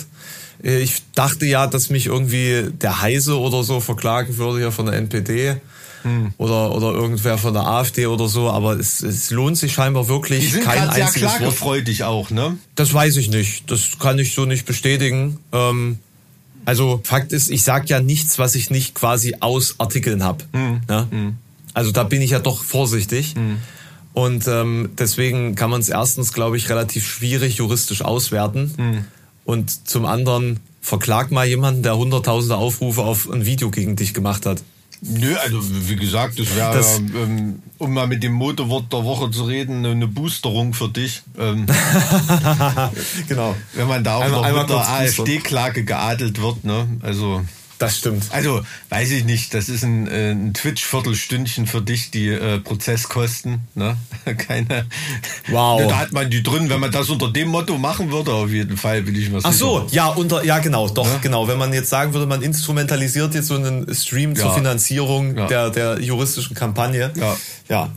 [0.64, 4.86] Äh, ich dachte ja, dass mich irgendwie der Heise oder so verklagen würde hier von
[4.86, 5.58] der NPD.
[6.04, 6.34] Hm.
[6.38, 10.42] Oder, oder irgendwer von der AfD oder so, aber es, es lohnt sich scheinbar wirklich
[10.42, 12.58] Die sind kein einziges sehr klagefreudig auch, ne?
[12.76, 13.72] Das weiß ich nicht.
[13.72, 15.40] Das kann ich so nicht bestätigen.
[15.54, 16.00] Ähm,
[16.66, 20.44] also Fakt ist, ich sage ja nichts, was ich nicht quasi aus Artikeln habe.
[20.52, 20.82] Hm.
[20.90, 21.08] Ne?
[21.10, 21.38] Hm.
[21.74, 23.36] Also da bin ich ja doch vorsichtig.
[23.36, 23.58] Hm.
[24.14, 29.06] Und ähm, deswegen kann man es erstens, glaube ich, relativ schwierig juristisch auswerten.
[29.46, 34.46] Und zum anderen verklag mal jemanden, der hunderttausende Aufrufe auf ein Video gegen dich gemacht
[34.46, 34.62] hat.
[35.06, 36.80] Nö, also wie gesagt, das wäre,
[37.22, 41.24] ähm, um mal mit dem Motorwort der Woche zu reden, eine Boosterung für dich.
[41.38, 41.66] Ähm,
[43.28, 43.54] genau.
[43.74, 46.88] Wenn man da auch einmal, noch mit der AfD-Klage geadelt wird, ne?
[47.02, 47.42] Also
[47.86, 48.26] das stimmt.
[48.32, 53.68] Also, weiß ich nicht, das ist ein, äh, ein Twitch-Viertelstündchen für dich, die äh, Prozesskosten.
[53.76, 53.98] Ne?
[54.38, 54.86] Keine.
[55.50, 55.82] Wow.
[55.82, 58.50] Ja, da hat man die drin, wenn man das unter dem Motto machen würde, auf
[58.50, 59.54] jeden Fall, will ich mal sagen.
[59.54, 61.18] Ach so, ja, unter, ja, genau, doch, ja?
[61.22, 61.48] genau.
[61.48, 66.00] Wenn man jetzt sagen würde, man instrumentalisiert jetzt so einen Stream zur Finanzierung Der, der
[66.00, 67.12] juristischen Kampagne.
[67.16, 67.38] Ja.
[67.70, 67.90] Ja,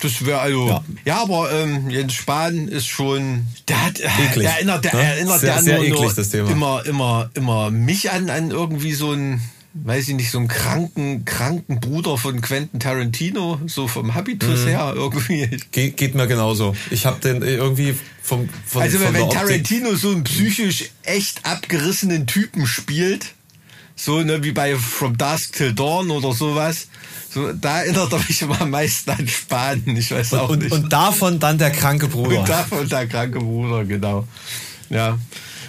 [0.00, 0.68] das wäre also.
[0.68, 0.84] Ja.
[1.04, 3.46] ja, aber ähm, Jens Spahn ist schon.
[3.68, 4.00] Der hat.
[4.00, 5.02] Eklig, der erinnert, der, ne?
[5.02, 6.50] erinnert sehr, der sehr nur, eklig, das Thema.
[6.50, 9.40] immer, immer, immer mich an, an irgendwie so ein
[9.72, 14.68] weiß ich nicht, so einen kranken, kranken Bruder von Quentin Tarantino, so vom Habitus mhm.
[14.68, 15.48] her irgendwie.
[15.70, 16.74] Ge geht mir genauso.
[16.90, 22.26] Ich habe den irgendwie vom, vom Also von wenn Tarantino so einen psychisch echt abgerissenen
[22.26, 23.34] Typen spielt,
[24.02, 26.88] so ne, wie bei From Dusk Till Dawn oder sowas,
[27.32, 29.96] so, da erinnert er mich immer am meisten an Spanien.
[29.96, 30.72] Ich weiß auch und, nicht.
[30.72, 32.40] Und davon dann der kranke Bruder.
[32.40, 34.26] Und davon der kranke Bruder, genau.
[34.88, 35.18] Ja.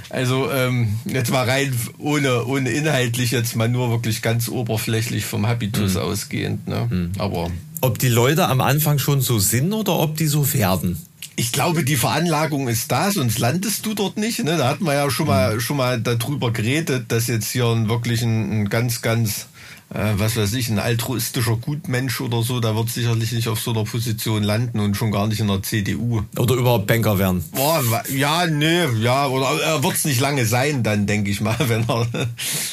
[0.09, 5.47] Also ähm, jetzt mal rein ohne, ohne inhaltlich, jetzt mal nur wirklich ganz oberflächlich vom
[5.47, 6.01] Habitus mhm.
[6.01, 6.67] ausgehend.
[6.67, 6.87] Ne?
[6.89, 7.11] Mhm.
[7.17, 10.97] Aber ob die Leute am Anfang schon so sind oder ob die so werden?
[11.35, 14.43] Ich glaube, die Veranlagung ist da, sonst landest du dort nicht.
[14.43, 14.57] Ne?
[14.57, 15.59] Da hatten wir ja schon mal, mhm.
[15.61, 19.47] schon mal darüber geredet, dass jetzt hier ein, wirklich ein, ein ganz, ganz
[19.93, 23.71] äh, was weiß ich, ein altruistischer Gutmensch oder so, der wird sicherlich nicht auf so
[23.71, 26.21] einer Position landen und schon gar nicht in der CDU.
[26.37, 27.43] Oder überhaupt Banker werden.
[27.57, 27.77] Oh,
[28.13, 31.87] ja, nee, ja, oder er wird es nicht lange sein, dann denke ich mal, wenn
[31.89, 32.07] er,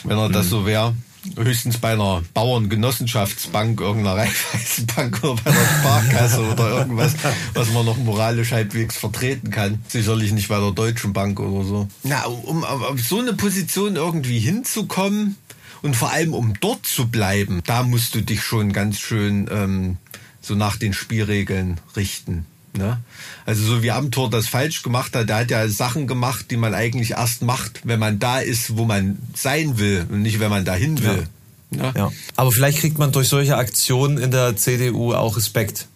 [0.05, 0.33] wenn er mhm.
[0.33, 0.95] das so wäre.
[1.37, 7.15] Höchstens bei einer Bauerngenossenschaftsbank, irgendeiner Raiffeisenbank oder bei einer Sparkasse oder irgendwas,
[7.55, 9.83] was man noch moralisch halbwegs vertreten kann.
[9.89, 11.89] Sicherlich nicht bei der Deutschen Bank oder so.
[12.03, 15.37] Na, um auf so eine Position irgendwie hinzukommen
[15.83, 19.97] und vor allem um dort zu bleiben, da musst du dich schon ganz schön ähm,
[20.41, 22.47] so nach den Spielregeln richten.
[22.79, 22.99] Ne?
[23.45, 26.75] Also so wie Amtor das falsch gemacht hat, der hat ja Sachen gemacht, die man
[26.75, 30.65] eigentlich erst macht, wenn man da ist, wo man sein will und nicht, wenn man
[30.65, 31.27] dahin will.
[31.71, 31.83] Ja.
[31.83, 31.93] Ne?
[31.97, 32.13] ja.
[32.37, 35.87] Aber vielleicht kriegt man durch solche Aktionen in der CDU auch Respekt.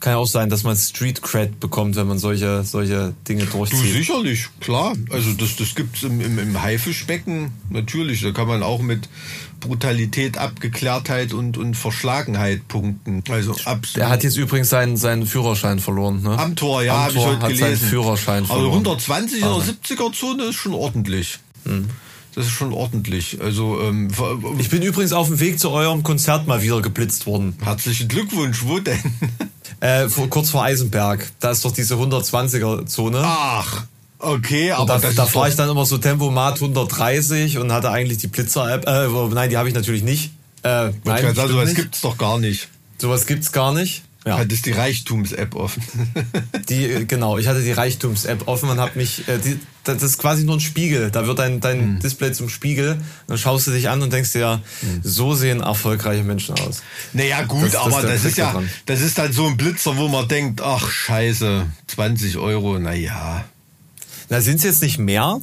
[0.00, 3.80] Kann ja auch sein, dass man Street Cred bekommt, wenn man solche, solche Dinge durchzieht.
[3.80, 4.94] Du, sicherlich, klar.
[5.10, 8.22] Also das, das gibt's im, im, im Haifischbecken natürlich.
[8.22, 9.08] Da kann man auch mit
[9.58, 13.24] Brutalität, Abgeklärtheit und, und Verschlagenheit punkten.
[13.28, 13.96] Also absolut.
[13.96, 16.22] Er hat jetzt übrigens seinen, seinen Führerschein verloren.
[16.22, 16.38] Ne?
[16.38, 17.76] Am Tor, ja, habe ich heute hat gelesen.
[17.76, 21.38] Seinen Führerschein also 120 oder 70er Zone ist schon ordentlich.
[21.64, 21.88] Hm.
[22.38, 23.40] Das ist schon ordentlich.
[23.42, 24.10] Also ähm,
[24.60, 27.56] ich bin übrigens auf dem Weg zu eurem Konzert mal wieder geblitzt worden.
[27.60, 28.62] Herzlichen Glückwunsch.
[28.64, 28.98] Wo denn?
[29.80, 31.30] Äh, vor, kurz vor Eisenberg.
[31.38, 33.22] Da ist doch diese 120er Zone.
[33.22, 33.84] Ach.
[34.18, 38.18] Okay, aber und da, da fahre ich dann immer so Tempomat 130 und hatte eigentlich
[38.18, 38.88] die Blitzer-App.
[38.88, 40.32] Äh, nein, die habe ich natürlich nicht.
[40.64, 42.68] Äh, nein, also, sowas gibt's doch gar nicht.
[42.98, 44.02] Sowas gibt's gar nicht.
[44.26, 44.36] Ja.
[44.36, 45.82] Hattest die Reichtums-App offen.
[46.68, 50.44] die, genau, ich hatte die Reichtums-App offen und habe mich, äh, die, das ist quasi
[50.44, 51.10] nur ein Spiegel.
[51.10, 52.00] Da wird dein, dein hm.
[52.00, 53.00] Display zum Spiegel.
[53.26, 55.00] Dann schaust du dich an und denkst dir, ja, hm.
[55.02, 56.82] so sehen erfolgreiche Menschen aus.
[57.12, 60.08] Naja, gut, das, aber das, das ist ja, das ist dann so ein Blitzer, wo
[60.08, 63.44] man denkt, ach, scheiße, 20 Euro, naja.
[64.28, 65.40] Na, sind es jetzt nicht mehr?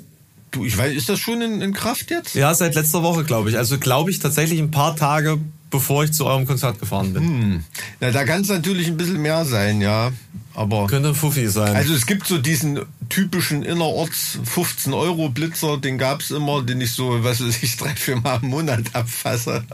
[0.52, 2.36] Du, ich weiß, ist das schon in, in Kraft jetzt?
[2.36, 3.58] Ja, seit letzter Woche, glaube ich.
[3.58, 5.40] Also, glaube ich, tatsächlich ein paar Tage,
[5.76, 7.24] bevor ich zu eurem Konzert gefahren bin.
[7.24, 7.64] Hm.
[8.00, 10.12] Na, da kann es natürlich ein bisschen mehr sein, ja.
[10.54, 10.88] Aber.
[10.88, 11.76] Könnte ein Fuffi sein.
[11.76, 16.80] Also, es gibt so diesen typischen innerorts 15 Euro Blitzer, den gab es immer, den
[16.80, 19.66] ich so, was weiß ich, drei, vier Mal im Monat abfasse.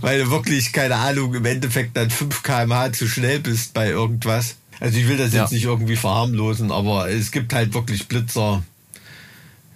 [0.00, 4.56] Weil wirklich, keine Ahnung, im Endeffekt dann 5 kmh zu schnell bist bei irgendwas.
[4.80, 5.54] Also ich will das jetzt ja.
[5.54, 8.62] nicht irgendwie verharmlosen, aber es gibt halt wirklich Blitzer.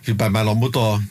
[0.05, 1.03] Wie bei meiner Mutter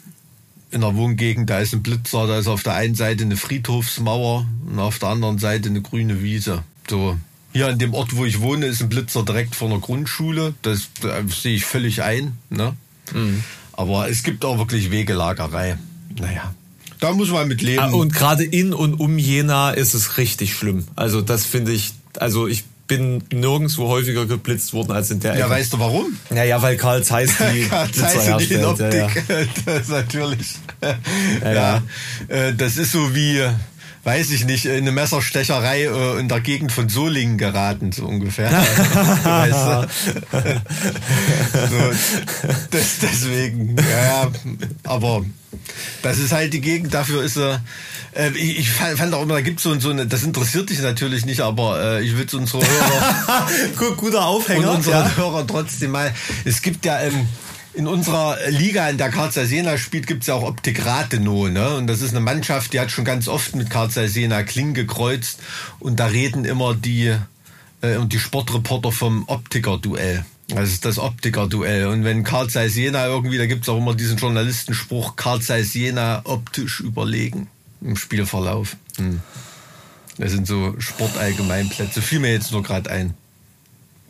[0.71, 4.45] in der Wohngegend, da ist ein Blitzer, da ist auf der einen Seite eine Friedhofsmauer
[4.67, 6.63] und auf der anderen Seite eine grüne Wiese.
[6.89, 7.17] So.
[7.51, 10.53] Hier an dem Ort, wo ich wohne, ist ein Blitzer direkt vor einer Grundschule.
[10.61, 12.37] Das, das sehe ich völlig ein.
[12.49, 12.75] Ne?
[13.13, 13.43] Mhm.
[13.73, 15.77] Aber es gibt auch wirklich Wegelagerei.
[16.19, 16.53] Naja.
[16.99, 17.79] Da muss man mit leben.
[17.79, 20.85] Ah, und gerade in und um Jena ist es richtig schlimm.
[20.95, 25.45] Also das finde ich, also ich bin nirgendwo häufiger geblitzt worden als in der Ja,
[25.45, 25.49] Ecke.
[25.51, 26.07] weißt du warum?
[26.35, 28.65] Ja, ja, weil Karl Zeiss die Karl Zeiss herstellt.
[28.65, 29.45] Optik, ja, ja.
[29.65, 30.55] Das ist natürlich.
[31.41, 31.83] Ja, ja.
[32.27, 33.41] Äh, das ist so wie,
[34.03, 38.51] weiß ich nicht, eine Messerstecherei äh, in der Gegend von Solingen geraten, so ungefähr.
[39.23, 39.87] weißt
[40.33, 40.51] du?
[41.69, 41.91] so,
[42.71, 44.27] das, deswegen, ja,
[44.83, 45.23] aber
[46.01, 47.53] das ist halt die Gegend, dafür ist er.
[47.55, 47.59] Äh,
[48.35, 51.25] ich, ich, fand auch immer, da gibt es so, so eine, das interessiert dich natürlich
[51.25, 53.95] nicht, aber äh, ich will es unsere Hörer.
[53.97, 54.71] Guter Aufhänger.
[54.71, 55.15] Und unsere ja.
[55.15, 56.13] Hörer trotzdem mal.
[56.45, 57.27] Es gibt ja ähm,
[57.73, 61.49] in unserer Liga, in der Karl Jena spielt, gibt es ja auch Optik Rathenow.
[61.49, 61.75] Ne?
[61.75, 65.39] Und das ist eine Mannschaft, die hat schon ganz oft mit Karl Jena Kling gekreuzt.
[65.79, 67.15] Und da reden immer die,
[67.81, 70.25] äh, die Sportreporter vom Optiker-Duell.
[70.47, 71.85] Das ist das Optiker-Duell.
[71.87, 75.75] Und wenn Karl Zeiss Jena irgendwie, da gibt es auch immer diesen Journalistenspruch, Karl Zeiss
[75.75, 77.47] Jena optisch überlegen
[77.81, 78.75] im Spielverlauf.
[78.97, 79.21] Hm.
[80.17, 82.01] Das sind so Sportallgemeinplätze.
[82.01, 83.13] Fiel mir jetzt nur gerade ein.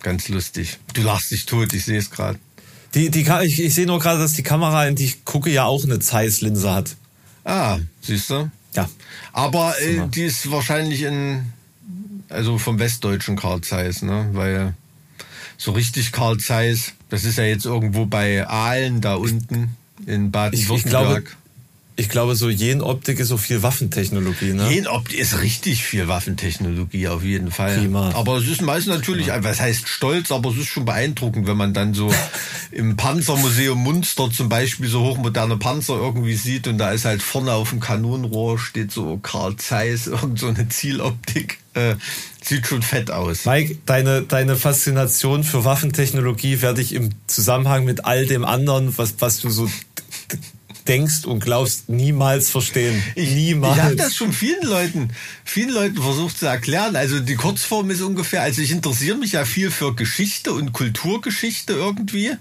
[0.02, 0.80] Ganz lustig.
[0.94, 2.40] Du lachst dich tot, ich sehe es gerade.
[2.96, 5.66] Die, die, ich, ich sehe nur gerade, dass die Kamera, in die ich gucke, ja
[5.66, 6.96] auch eine Zeiss-Linse hat.
[7.44, 8.50] Ah, siehst du?
[8.74, 8.90] Ja.
[9.34, 11.54] Aber äh, die ist wahrscheinlich in,
[12.30, 14.30] also vom westdeutschen Karl Zeiss, ne?
[14.34, 14.74] Weil
[15.58, 16.94] so richtig Karl Zeiss.
[17.10, 21.36] Das ist ja jetzt irgendwo bei Aalen da unten in Baden-Württemberg.
[22.00, 24.72] Ich, glaube, so Jenoptik ist so viel Waffentechnologie, ne?
[24.72, 27.78] Jenoptik ist richtig viel Waffentechnologie, auf jeden Fall.
[27.78, 28.12] Prima.
[28.14, 31.74] Aber es ist meist natürlich, was heißt stolz, aber es ist schon beeindruckend, wenn man
[31.74, 32.14] dann so
[32.72, 37.54] im Panzermuseum Munster zum Beispiel so hochmoderne Panzer irgendwie sieht und da ist halt vorne
[37.54, 41.60] auf dem Kanonenrohr steht so Karl Zeiss, irgend so eine Zieloptik.
[41.74, 41.96] Äh,
[42.44, 43.46] sieht schon fett aus.
[43.46, 49.16] Mike, deine, deine Faszination für Waffentechnologie werde ich im Zusammenhang mit all dem anderen, was,
[49.20, 49.70] was du so
[50.90, 53.02] denkst und glaubst, niemals verstehen.
[53.16, 53.78] Ich, niemals.
[53.78, 55.10] Ich habe das schon vielen Leuten,
[55.46, 56.96] vielen Leuten versucht zu erklären.
[56.96, 61.74] Also die Kurzform ist ungefähr, also ich interessiere mich ja viel für Geschichte und Kulturgeschichte
[61.74, 62.32] irgendwie.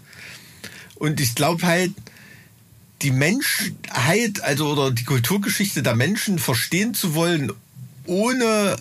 [0.94, 1.92] Und ich glaube halt,
[3.03, 7.53] die Menschheit, also oder die Kulturgeschichte der Menschen verstehen zu wollen,
[8.07, 8.76] ohne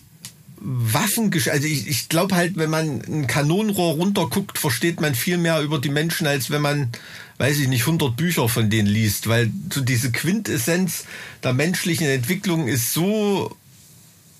[0.59, 5.61] Waffen, also ich, ich glaube halt, wenn man ein Kanonenrohr runterguckt, versteht man viel mehr
[5.61, 6.89] über die Menschen, als wenn man,
[7.37, 11.05] weiß ich nicht, 100 Bücher von denen liest, weil so diese Quintessenz
[11.43, 13.55] der menschlichen Entwicklung ist so,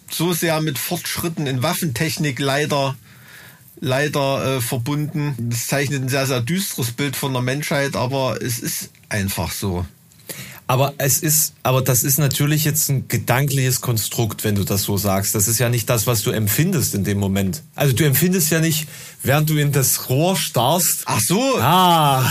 [0.10, 2.96] so sehr mit Fortschritten in Waffentechnik leider
[3.80, 5.36] leider äh, verbunden.
[5.38, 9.86] Das zeichnet ein sehr, sehr düsteres Bild von der Menschheit, aber es ist einfach so.
[10.70, 14.98] Aber es ist, aber das ist natürlich jetzt ein gedankliches Konstrukt, wenn du das so
[14.98, 15.34] sagst.
[15.34, 17.64] Das ist ja nicht das, was du empfindest in dem Moment.
[17.74, 18.86] Also du empfindest ja nicht,
[19.24, 21.04] während du in das Rohr starrst.
[21.06, 21.42] Ach so.
[21.60, 22.30] Ah.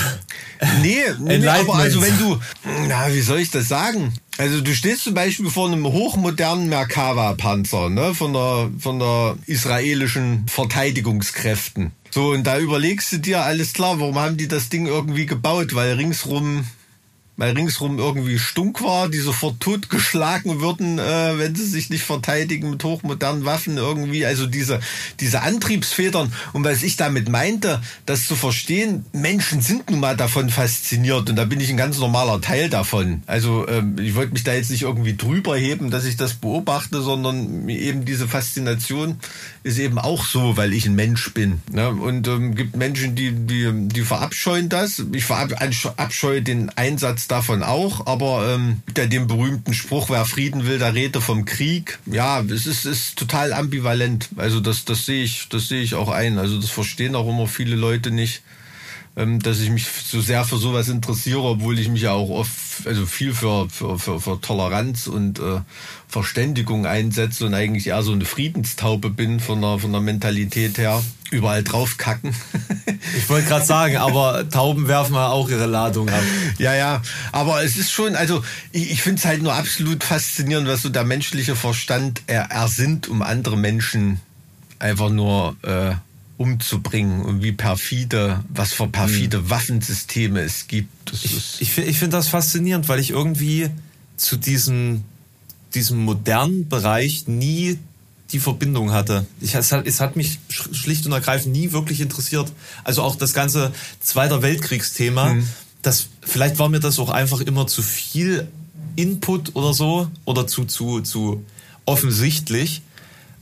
[0.83, 2.39] Nee, nee aber also wenn du,
[2.89, 4.13] na, wie soll ich das sagen?
[4.39, 10.47] Also du stehst zum Beispiel vor einem hochmodernen Merkava-Panzer, ne, von der, von der israelischen
[10.47, 11.93] Verteidigungskräften.
[12.11, 15.75] So, und da überlegst du dir, alles klar, warum haben die das Ding irgendwie gebaut?
[15.75, 16.67] Weil ringsrum
[17.37, 22.71] weil ringsrum irgendwie stunk war, die sofort totgeschlagen würden, äh, wenn sie sich nicht verteidigen
[22.71, 24.25] mit hochmodernen Waffen irgendwie.
[24.25, 24.81] Also diese,
[25.21, 26.33] diese Antriebsfedern.
[26.53, 31.37] Und was ich damit meinte, das zu verstehen, Menschen sind nun mal davon fasziniert und
[31.37, 33.23] da bin ich ein ganz normaler Teil davon.
[33.27, 37.03] Also ähm, ich wollte mich da jetzt nicht irgendwie drüber heben, dass ich das beobachte,
[37.03, 39.19] sondern eben diese Faszination
[39.67, 41.61] ist eben auch so, weil ich ein Mensch bin.
[41.73, 41.89] Ne?
[41.89, 45.03] Und ähm, gibt Menschen, die, die, die verabscheuen das.
[45.13, 50.79] Ich verabscheue den Einsatz davon auch, aber ähm, der dem berühmten Spruch, wer Frieden will,
[50.79, 51.99] der rede vom Krieg.
[52.07, 54.29] Ja, es ist, ist total ambivalent.
[54.37, 56.39] Also das, das sehe ich, das sehe ich auch ein.
[56.39, 58.43] Also das verstehen auch immer viele Leute nicht
[59.17, 62.53] ähm, dass ich mich so sehr für sowas interessiere, obwohl ich mich ja auch oft,
[62.85, 65.61] also viel für, für, für, für Toleranz und äh,
[66.09, 71.03] Verständigung einsetze und eigentlich eher so eine Friedenstaube bin von der, von der Mentalität her.
[71.31, 72.35] Überall draufkacken.
[73.17, 76.23] ich wollte gerade sagen, aber Tauben werfen ja auch ihre Ladung ab.
[76.59, 77.03] Ja, ja,
[77.33, 80.89] aber es ist schon, also ich, ich finde es halt nur absolut faszinierend, was so
[80.89, 84.21] der menschliche Verstand er, ersinnt, um andere Menschen
[84.79, 85.95] einfach nur äh,
[86.39, 89.51] umzubringen und wie perfide, was für perfide mhm.
[89.51, 91.11] Waffensysteme es gibt.
[91.11, 93.71] Das ich ich, ich finde das faszinierend, weil ich irgendwie
[94.17, 95.05] zu diesem,
[95.75, 97.79] diesem modernen Bereich nie
[98.33, 99.27] die Verbindung hatte.
[99.41, 102.53] Ich, es, hat, es hat mich schlicht und ergreifend nie wirklich interessiert.
[102.85, 105.49] Also auch das ganze Zweiter Weltkriegsthema, mhm.
[105.83, 108.49] das, vielleicht war mir das auch einfach immer zu viel
[108.97, 111.45] Input oder so oder zu, zu, zu
[111.85, 112.83] offensichtlich.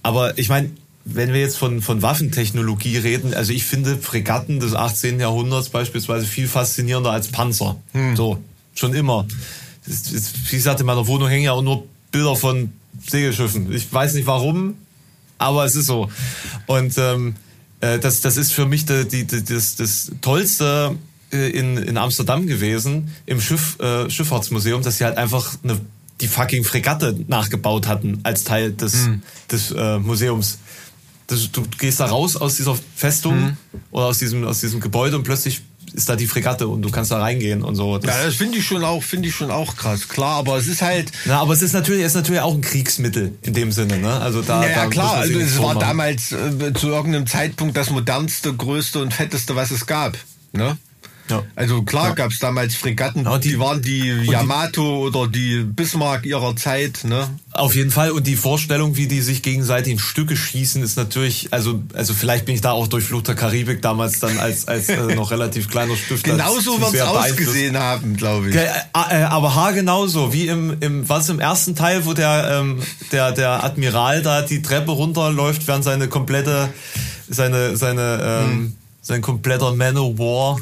[0.03, 0.71] Aber ich meine,
[1.05, 5.21] wenn wir jetzt von, von Waffentechnologie reden, also ich finde Fregatten des 18.
[5.21, 7.77] Jahrhunderts beispielsweise viel faszinierender als Panzer.
[7.93, 8.17] Hm.
[8.17, 8.39] So,
[8.75, 9.27] schon immer.
[9.87, 12.73] Wie gesagt, in meiner Wohnung hängen ja auch nur Bilder von
[13.07, 13.71] Segelschiffen.
[13.73, 14.77] Ich weiß nicht warum,
[15.37, 16.09] aber es ist so.
[16.67, 17.35] Und ähm,
[17.81, 20.97] äh, das, das ist für mich die, die, die, das, das Tollste
[21.33, 25.79] äh, in, in Amsterdam gewesen, im Schiff, äh, Schifffahrtsmuseum, dass sie halt einfach eine,
[26.21, 29.23] die fucking Fregatte nachgebaut hatten als Teil des, hm.
[29.51, 30.59] des äh, Museums
[31.27, 33.57] das, du gehst da raus aus dieser Festung mhm.
[33.91, 35.63] oder aus diesem, aus diesem Gebäude und plötzlich
[35.95, 37.99] ist da die Fregatte und du kannst da reingehen und so.
[37.99, 40.09] Das ja, das finde ich schon auch, finde ich schon auch krass.
[40.09, 41.13] Klar, aber es ist halt.
[41.25, 44.21] Na, aber es ist natürlich, es ist natürlich auch ein Kriegsmittel in dem Sinne, ne?
[44.21, 44.65] Also da.
[44.65, 45.15] Ja, ja klar.
[45.15, 49.87] Also es war damals äh, zu irgendeinem Zeitpunkt das modernste, größte und fetteste, was es
[49.87, 50.17] gab.
[50.53, 50.77] Ne?
[51.31, 51.43] Ja.
[51.57, 52.15] Also klar ja.
[52.15, 57.05] gab es damals Fregatten, die, die, waren die Yamato oder die Bismarck ihrer Zeit.
[57.05, 57.29] Ne?
[57.53, 58.11] Auf jeden Fall.
[58.11, 62.45] Und die Vorstellung, wie die sich gegenseitig in Stücke schießen, ist natürlich, also, also vielleicht
[62.45, 65.71] bin ich da auch durch Flucht der Karibik damals dann als, als äh, noch relativ
[65.71, 66.25] kleiner Stift.
[66.25, 68.57] Genauso wird es ausgesehen haben, glaube ich.
[68.57, 73.33] Äh, äh, aber haargenauso, wie im, im, was im ersten Teil, wo der, ähm, der,
[73.33, 76.69] der Admiral da die Treppe runterläuft, während seine komplette,
[77.31, 78.73] seine, seine, ähm, hm.
[79.01, 80.59] sein kompletter Man of War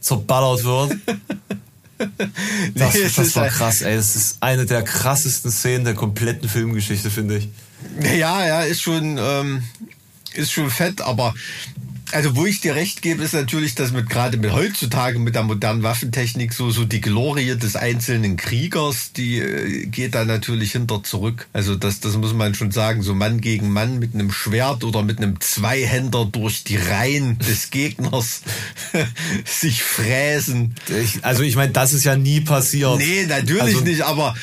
[0.00, 0.96] zerballert wird.
[2.74, 3.94] Das, nee, das war krass, ey.
[3.94, 7.48] Das ist eine der krassesten Szenen der kompletten Filmgeschichte, finde ich.
[8.16, 9.62] Ja, ja, ist schon, ähm,
[10.32, 11.34] ist schon fett, aber
[12.12, 15.42] also wo ich dir recht gebe, ist natürlich, dass mit gerade mit heutzutage mit der
[15.42, 21.02] modernen Waffentechnik so so die Glorie des einzelnen Kriegers, die äh, geht da natürlich hinter
[21.02, 21.48] zurück.
[21.52, 25.02] Also das das muss man schon sagen, so Mann gegen Mann mit einem Schwert oder
[25.02, 28.42] mit einem Zweihänder durch die Reihen des Gegners
[29.44, 30.74] sich fräsen.
[31.02, 32.98] Ich, also ich meine, das ist ja nie passiert.
[32.98, 34.34] Nee, natürlich also, nicht, aber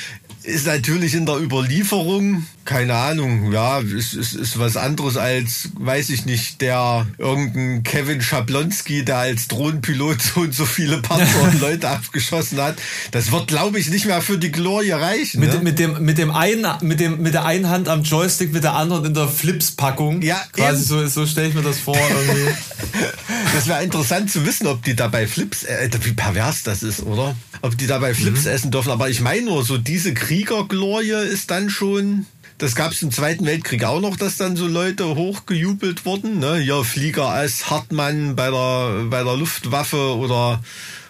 [0.47, 6.09] ist natürlich in der Überlieferung, keine Ahnung, ja, ist, ist, ist was anderes als, weiß
[6.09, 11.59] ich nicht, der irgendein Kevin Schablonski, der als Drohnenpilot so und so viele Panzer und
[11.61, 12.77] Leute abgeschossen hat.
[13.11, 15.41] Das wird, glaube ich, nicht mehr für die Glorie reichen.
[15.41, 15.59] Mit, ne?
[15.59, 18.73] mit, dem, mit, dem einen, mit, dem, mit der einen Hand am Joystick, mit der
[18.73, 20.21] anderen in der Flips-Packung.
[20.21, 21.97] Ja, quasi so, so stelle ich mir das vor.
[21.97, 22.53] Irgendwie.
[23.53, 27.35] das wäre interessant zu wissen, ob die dabei Flips, äh, wie pervers das ist, oder?
[27.61, 28.51] Ob die dabei Flips mhm.
[28.51, 28.91] essen dürfen.
[28.91, 32.27] Aber ich meine nur, so diese Kriegerglorie ist dann schon
[32.59, 36.39] das gab es im Zweiten Weltkrieg auch noch, dass dann so Leute hochgejubelt wurden.
[36.39, 36.57] Ne?
[36.57, 40.63] Hier Flieger als Hartmann bei der, bei der Luftwaffe oder,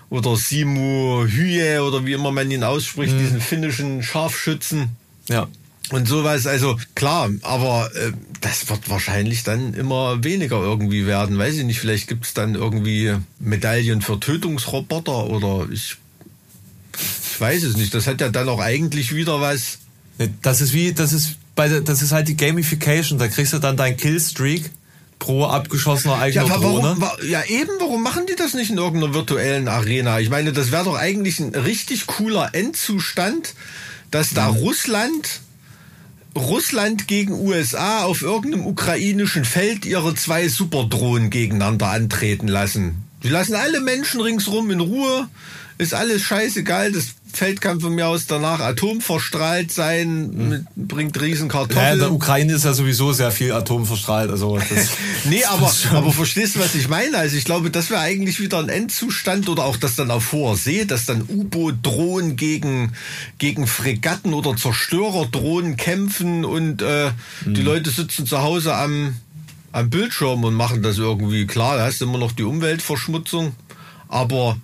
[0.09, 3.19] oder Simu Hye oder wie immer man ihn ausspricht, mhm.
[3.19, 4.89] diesen finnischen Scharfschützen.
[5.29, 5.47] Ja.
[5.89, 8.11] Und sowas, also klar, aber äh,
[8.41, 11.37] das wird wahrscheinlich dann immer weniger irgendwie werden.
[11.37, 15.95] Weiß ich nicht, vielleicht gibt es dann irgendwie Medaillen für Tötungsroboter oder ich,
[17.37, 17.93] ich weiß es nicht.
[17.93, 19.77] Das hat ja dann auch eigentlich wieder was.
[20.41, 23.19] Das ist wie, das ist bei das ist halt die Gamification.
[23.19, 24.71] Da kriegst du dann dein Killstreak
[25.19, 27.11] pro abgeschossener eigener ja, warum, Drohne.
[27.29, 30.19] Ja, eben, warum machen die das nicht in irgendeiner virtuellen Arena?
[30.19, 33.53] Ich meine, das wäre doch eigentlich ein richtig cooler Endzustand,
[34.09, 34.57] dass da mhm.
[34.57, 35.41] Russland
[36.35, 43.03] Russland gegen USA auf irgendeinem ukrainischen Feld ihre zwei Superdrohnen gegeneinander antreten lassen.
[43.21, 45.29] Die lassen alle Menschen ringsrum in Ruhe,
[45.77, 50.49] ist alles scheißegal, das Feld kann von mir aus danach atomverstrahlt sein, mhm.
[50.49, 51.85] mit, bringt riesen Kartoffeln.
[51.85, 54.31] Ja, in der Ukraine ist ja sowieso sehr viel atomverstrahlt.
[54.31, 54.89] Also das,
[55.25, 57.15] nee, aber, aber verstehst du, was ich meine?
[57.15, 60.57] Also ich glaube, das wäre eigentlich wieder ein Endzustand oder auch das dann auf hoher
[60.57, 62.93] See, dass dann U-Boot-Drohnen gegen,
[63.37, 67.11] gegen Fregatten oder Zerstörerdrohnen kämpfen und äh,
[67.45, 67.53] mhm.
[67.53, 69.15] die Leute sitzen zu Hause am,
[69.71, 71.45] am Bildschirm und machen das irgendwie.
[71.45, 73.55] Klar, da hast du immer noch die Umweltverschmutzung,
[74.07, 74.57] aber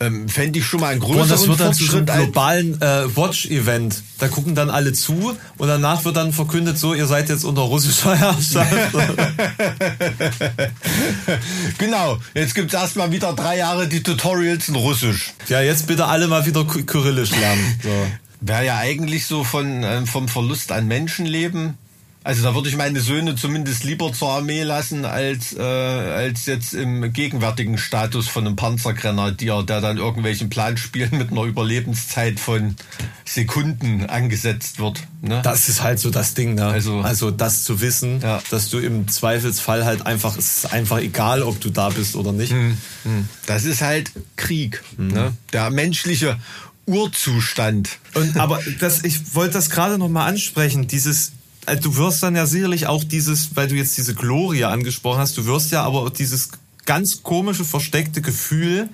[0.00, 2.80] ähm, Fände ich schon mal ein größerer Und das wird dann zu so einem globalen
[2.80, 4.02] äh, Watch-Event.
[4.18, 7.62] Da gucken dann alle zu und danach wird dann verkündet, so, ihr seid jetzt unter
[7.62, 8.92] russischer Herrschaft.
[11.78, 15.34] genau, jetzt gibt's erstmal wieder drei Jahre die Tutorials in Russisch.
[15.48, 17.80] Ja, jetzt bitte alle mal wieder Kyrillisch lernen.
[17.82, 17.90] So.
[18.40, 21.76] Wäre ja eigentlich so von, äh, vom Verlust an Menschenleben
[22.24, 26.74] also da würde ich meine Söhne zumindest lieber zur Armee lassen, als, äh, als jetzt
[26.74, 32.76] im gegenwärtigen Status von einem Panzergrenadier, der dann irgendwelchen Planspielen mit einer Überlebenszeit von
[33.24, 35.04] Sekunden angesetzt wird.
[35.22, 35.40] Ne?
[35.42, 36.66] Das ist halt so das Ding, ne?
[36.66, 38.42] Also, also das zu wissen, ja.
[38.50, 42.32] dass du im Zweifelsfall halt einfach, es ist einfach egal, ob du da bist oder
[42.32, 42.52] nicht.
[42.52, 43.28] Hm, hm.
[43.46, 44.82] Das ist halt Krieg.
[44.96, 45.08] Hm.
[45.08, 45.32] Ne?
[45.52, 46.38] Der menschliche
[46.86, 47.98] Urzustand.
[48.14, 51.32] Und, aber das, ich wollte das gerade noch mal ansprechen, dieses
[51.68, 55.36] äh, du wirst dann ja sicherlich auch dieses, weil du jetzt diese Gloria angesprochen hast,
[55.36, 56.50] du wirst ja aber auch dieses
[56.84, 58.88] ganz komische, versteckte Gefühl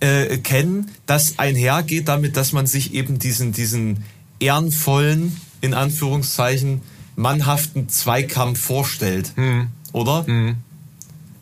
[0.00, 4.04] äh, kennen, das einhergeht damit, dass man sich eben diesen, diesen
[4.40, 6.82] ehrenvollen, in Anführungszeichen,
[7.14, 9.32] mannhaften Zweikampf vorstellt.
[9.36, 9.68] Hm.
[9.92, 10.26] Oder?
[10.26, 10.56] Hm.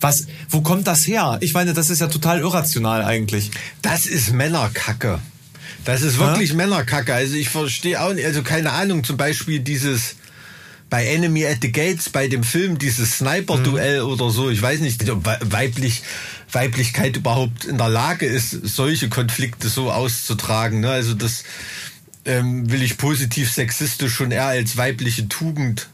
[0.00, 1.38] Was, wo kommt das her?
[1.40, 3.50] Ich meine, das ist ja total irrational eigentlich.
[3.80, 5.18] Das ist Männerkacke.
[5.84, 6.56] Das ist wirklich ja?
[6.56, 7.14] Männerkacke.
[7.14, 10.16] Also ich verstehe auch nicht, also keine Ahnung, zum Beispiel dieses,
[10.90, 14.10] bei Enemy at the Gates, bei dem Film, dieses Sniper-Duell mhm.
[14.10, 16.02] oder so, ich weiß nicht, ob weiblich,
[16.52, 20.80] Weiblichkeit überhaupt in der Lage ist, solche Konflikte so auszutragen.
[20.80, 20.90] Ne?
[20.90, 21.44] Also das
[22.24, 25.88] ähm, will ich positiv sexistisch schon eher als weibliche Tugend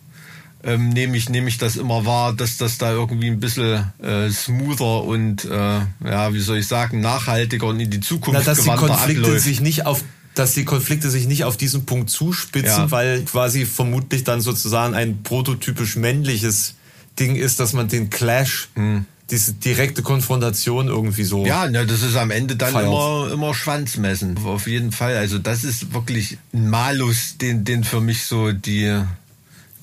[0.63, 4.29] ähm, nehme ich, nehme ich das immer wahr, dass das da irgendwie ein bisschen äh,
[4.31, 8.65] smoother und äh, ja, wie soll ich sagen, nachhaltiger und in die Zukunft Na, dass
[8.65, 9.45] die Konflikte abläuft.
[9.45, 10.05] sich nicht auf
[10.41, 12.91] dass die Konflikte sich nicht auf diesen Punkt zuspitzen, ja.
[12.91, 16.77] weil quasi vermutlich dann sozusagen ein prototypisch männliches
[17.19, 19.05] Ding ist, dass man den Clash, hm.
[19.29, 21.45] diese direkte Konfrontation irgendwie so.
[21.45, 24.39] Ja, ne, das ist am Ende dann immer, immer Schwanzmessen.
[24.39, 25.19] Auf jeden Fall.
[25.19, 28.99] Also das ist wirklich ein Malus, den, den für mich so die,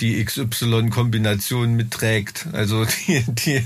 [0.02, 2.48] die XY-Kombination mitträgt.
[2.52, 3.62] Also die, die,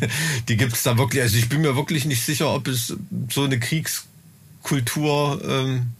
[0.49, 1.23] die gibt es da wirklich.
[1.23, 2.93] Also ich bin mir wirklich nicht sicher, ob es
[3.29, 5.91] so eine Kriegskultur ähm,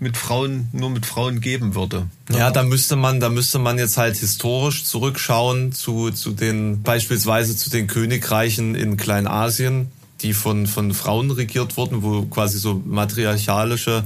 [0.00, 2.06] mit Frauen nur mit Frauen geben würde.
[2.30, 7.56] Ja, da müsste man, da müsste man jetzt halt historisch zurückschauen zu zu den beispielsweise
[7.56, 9.90] zu den Königreichen in Kleinasien,
[10.20, 14.04] die von von Frauen regiert wurden, wo quasi so matriarchalische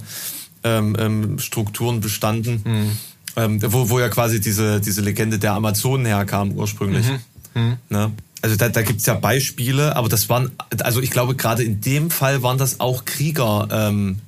[0.64, 2.90] ähm, ähm, Strukturen bestanden, mhm.
[3.36, 7.06] ähm, wo wo ja quasi diese diese Legende der Amazonen herkam ursprünglich.
[7.06, 7.62] Mhm.
[7.62, 7.76] Mhm.
[7.90, 8.12] Ne?
[8.40, 12.10] Also da, da gibt ja Beispiele, aber das waren, also ich glaube gerade in dem
[12.10, 13.68] Fall waren das auch Krieger.
[13.70, 14.18] Ähm,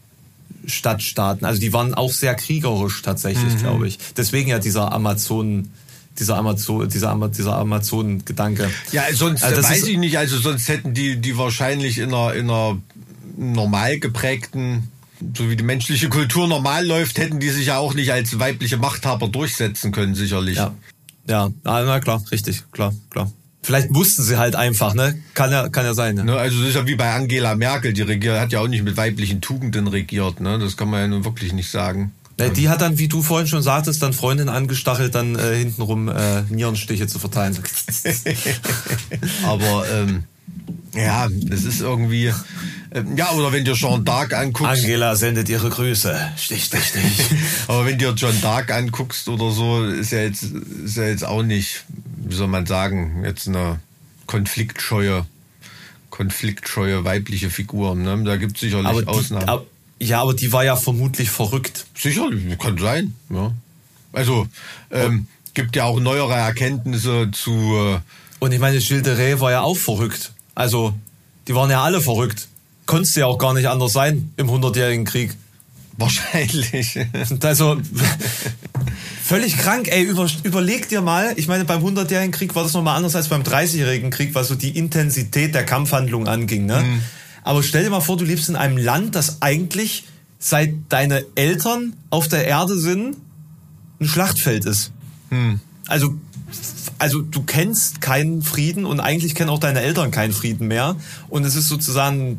[0.67, 1.47] Stadtstaaten.
[1.47, 3.59] Also die waren auch sehr kriegerisch tatsächlich, mhm.
[3.59, 3.99] glaube ich.
[4.17, 5.71] Deswegen ja dieser Amazon
[6.19, 8.71] dieser Amazon, dieser, dieser Amazon-Gedanke.
[8.93, 12.51] Ja, sonst also weiß ich nicht, also sonst hätten die, die wahrscheinlich in einer, in
[12.51, 12.79] einer
[13.37, 14.93] normal geprägten,
[15.37, 18.77] so wie die menschliche Kultur normal läuft, hätten die sich ja auch nicht als weibliche
[18.77, 20.57] Machthaber durchsetzen können, sicherlich.
[20.57, 20.73] Ja,
[21.29, 23.33] ja, na klar, richtig, klar, klar.
[23.65, 25.19] Vielleicht wussten sie halt einfach, ne?
[25.33, 26.17] Kann ja, kann ja sein.
[26.17, 26.25] Ne?
[26.25, 28.85] ne also das ist ja wie bei Angela Merkel, die regiert, hat ja auch nicht
[28.85, 30.59] mit weiblichen Tugenden regiert, ne?
[30.59, 32.13] Das kann man ja nun wirklich nicht sagen.
[32.39, 36.09] Ja, die hat dann, wie du vorhin schon sagtest, dann Freundin angestachelt, dann äh, hintenrum
[36.09, 37.57] äh, Nierenstiche zu verteilen.
[39.45, 40.25] Aber ähm,
[40.95, 42.35] ja, das ist irgendwie,
[43.17, 44.71] Ja, oder wenn dir Jean d'Arc anguckst.
[44.85, 46.17] Angela sendet ihre Grüße.
[46.37, 47.27] Stich, stich, stich.
[47.67, 51.43] Aber wenn dir John Dark anguckst oder so, ist ja jetzt, ist ja jetzt auch
[51.43, 51.85] nicht,
[52.19, 53.81] wie soll man sagen, jetzt eine
[54.27, 55.27] konfliktscheue,
[56.11, 57.95] konfliktscheue weibliche Figur.
[57.97, 58.23] Ne?
[58.25, 59.49] Da gibt es sicherlich aber die, Ausnahmen.
[59.49, 59.67] ab-
[59.99, 61.87] ja, aber die war ja vermutlich verrückt.
[61.97, 63.15] sicherlich, kann sein.
[63.31, 63.53] Ja.
[64.13, 64.47] Also,
[64.93, 67.99] ähm, gibt ja auch neuere Erkenntnisse zu, äh,
[68.39, 70.33] Und ich meine, Gilles de Rais war ja auch verrückt.
[70.55, 70.95] Also,
[71.49, 72.47] die waren ja alle verrückt.
[72.87, 75.37] Konntest ja auch gar nicht anders sein im Hundertjährigen Krieg.
[75.97, 76.99] wahrscheinlich.
[77.43, 77.77] Also,
[79.23, 82.97] völlig krank, ey, über, überleg dir mal, ich meine, beim Hundertjährigen Krieg war das nochmal
[82.97, 86.85] anders als beim Dreißigjährigen Krieg, was so die Intensität der Kampfhandlung anging, ne?
[87.43, 90.05] Aber stell dir mal vor, du lebst in einem Land, das eigentlich,
[90.39, 93.17] seit deine Eltern auf der Erde sind,
[94.01, 94.93] ein Schlachtfeld ist.
[95.87, 96.15] Also,
[96.99, 100.97] also du kennst keinen Frieden und eigentlich kennen auch deine Eltern keinen Frieden mehr.
[101.29, 102.39] Und es ist sozusagen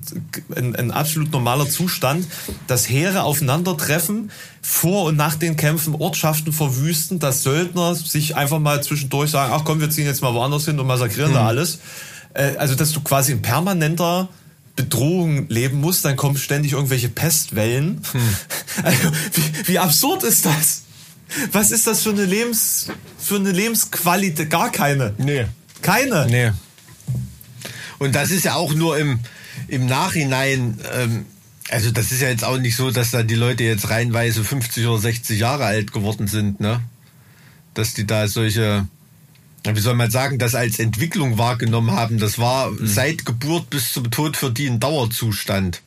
[0.55, 2.25] ein, ein absolut normaler Zustand,
[2.67, 4.31] dass Heere aufeinandertreffen,
[4.61, 9.63] vor und nach den Kämpfen Ortschaften verwüsten, dass Söldner sich einfach mal zwischendurch sagen, ach
[9.63, 11.79] komm, wir ziehen jetzt mal woanders hin und massakrieren da alles.
[12.33, 14.27] Äh, Also, dass du quasi in permanenter
[14.75, 18.01] Bedrohung leben musst, dann kommen ständig irgendwelche Pestwellen.
[18.83, 20.81] Also, wie, wie absurd ist das?
[21.51, 24.49] Was ist das für eine Lebens für eine Lebensqualität?
[24.49, 25.13] Gar keine.
[25.17, 25.45] Nee.
[25.81, 26.27] Keine.
[26.27, 26.51] Nee.
[27.97, 29.19] Und das ist ja auch nur im,
[29.67, 31.25] im Nachhinein, ähm,
[31.69, 34.85] also das ist ja jetzt auch nicht so, dass da die Leute jetzt reihenweise 50
[34.85, 36.81] oder 60 Jahre alt geworden sind, ne?
[37.73, 38.87] Dass die da solche,
[39.65, 42.19] wie soll man sagen, das als Entwicklung wahrgenommen haben.
[42.19, 45.81] Das war seit Geburt bis zum Tod für die ein Dauerzustand.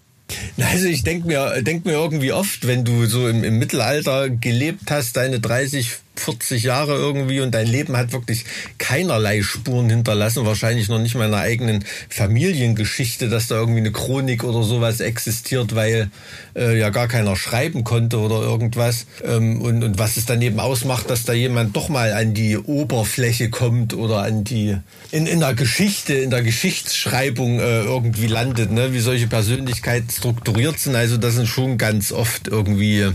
[0.59, 4.91] Also ich denke mir, denk mir irgendwie oft, wenn du so im, im Mittelalter gelebt
[4.91, 8.45] hast, deine 30, 40 Jahre irgendwie und dein Leben hat wirklich
[8.79, 13.93] keinerlei Spuren hinterlassen, wahrscheinlich noch nicht mal in einer eigenen Familiengeschichte, dass da irgendwie eine
[13.93, 16.11] Chronik oder sowas existiert, weil
[16.57, 19.07] äh, ja gar keiner schreiben konnte oder irgendwas.
[19.25, 22.57] Ähm, und, und was es dann eben ausmacht, dass da jemand doch mal an die
[22.57, 24.77] Oberfläche kommt oder an die
[25.11, 28.93] in, in der Geschichte, in der Geschichtsschreibung äh, irgendwie landet, ne?
[28.93, 30.97] wie solche Persönlichkeiten strukturiert sind.
[30.97, 33.09] Also das sind schon ganz oft irgendwie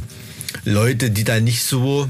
[0.65, 2.07] Leute, die da nicht so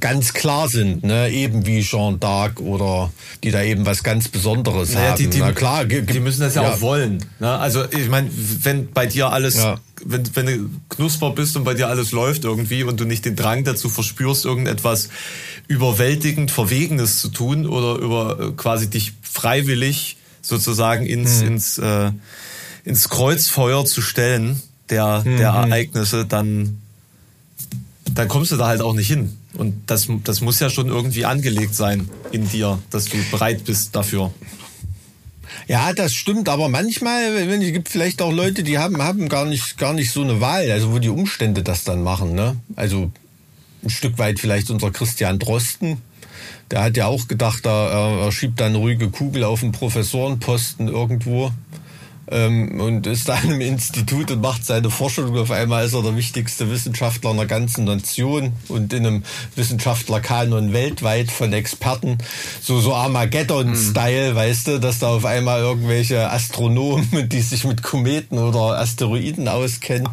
[0.00, 1.30] ganz klar sind, ne?
[1.30, 3.10] eben wie Jean d'Arc oder
[3.42, 5.16] die da eben was ganz Besonderes Naja, haben.
[5.18, 7.24] die, die, Na klar, die müssen das ja, auch wollen.
[7.40, 7.50] Ne?
[7.50, 8.30] Also ich meine,
[8.62, 9.78] wenn bei dir alles, Ja.
[10.04, 13.34] wenn, wenn du Knusper bist und bei dir alles läuft irgendwie und du nicht den
[13.34, 15.08] Drang dazu verspürst, irgendetwas
[15.66, 22.12] überwältigend Verwegenes zu tun oder über äh, quasi dich freiwillig sozusagen ins, ins, äh,
[22.84, 26.80] ins Kreuzfeuer zu stellen der, der Ereignisse, dann,
[28.14, 29.36] dann kommst du da halt auch nicht hin.
[29.54, 33.96] Und das, das muss ja schon irgendwie angelegt sein in dir, dass du bereit bist
[33.96, 34.32] dafür.
[35.66, 39.44] Ja, das stimmt, aber manchmal, wenn es gibt vielleicht auch Leute, die haben haben gar
[39.44, 42.56] nicht gar nicht so eine Wahl, also wo die Umstände das dann machen, ne?
[42.76, 43.10] Also
[43.82, 46.02] ein Stück weit vielleicht unser Christian Drosten,
[46.70, 50.88] der hat ja auch gedacht, er, er schiebt da eine ruhige Kugel auf den Professorenposten
[50.88, 51.50] irgendwo.
[52.30, 55.30] Ähm, und ist dann im Institut und macht seine Forschung.
[55.30, 59.22] Und auf einmal ist er der wichtigste Wissenschaftler einer ganzen Nation und in einem
[59.56, 62.18] Wissenschaftlerkanon weltweit von Experten.
[62.60, 68.38] So, so Armageddon-Style, weißt du, dass da auf einmal irgendwelche Astronomen, die sich mit Kometen
[68.38, 70.08] oder Asteroiden auskennen,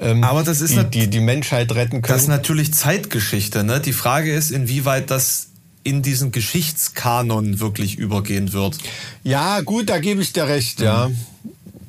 [0.00, 2.14] ähm, Aber das ist die, die, die Menschheit retten können.
[2.14, 3.64] Das ist natürlich Zeitgeschichte.
[3.64, 3.80] Ne?
[3.80, 5.48] Die Frage ist, inwieweit das
[5.82, 8.78] in diesen Geschichtskanon wirklich übergehen wird.
[9.24, 11.10] Ja, gut, da gebe ich dir recht, ja.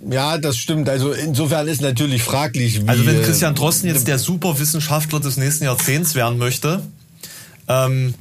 [0.08, 0.88] Ja, das stimmt.
[0.88, 2.88] Also insofern ist natürlich fraglich, wie.
[2.88, 6.82] Also wenn äh, Christian Drosten jetzt der Superwissenschaftler des nächsten Jahrzehnts werden möchte,
[7.68, 8.14] ähm,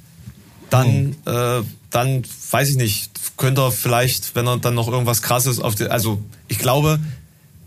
[0.70, 5.61] dann, äh, dann weiß ich nicht, könnte er vielleicht, wenn er dann noch irgendwas Krasses
[5.61, 6.99] auf die, also ich glaube,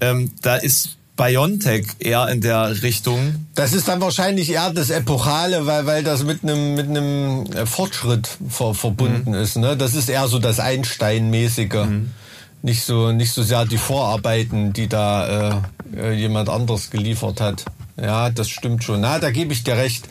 [0.01, 3.45] ähm, da ist BioNTech eher in der Richtung.
[3.55, 7.66] Das ist dann wahrscheinlich eher das Epochale, weil, weil das mit einem mit einem äh,
[7.66, 9.57] Fortschritt ver, verbunden ist.
[9.57, 9.78] Ne?
[9.78, 11.86] Das ist eher so das Einstein-mäßige.
[12.64, 15.62] Nicht so nicht so sehr die Vorarbeiten, die da äh,
[15.95, 17.66] äh, jemand anderes geliefert hat.
[18.02, 19.02] Ja, das stimmt schon.
[19.02, 20.06] Na, da gebe ich dir recht.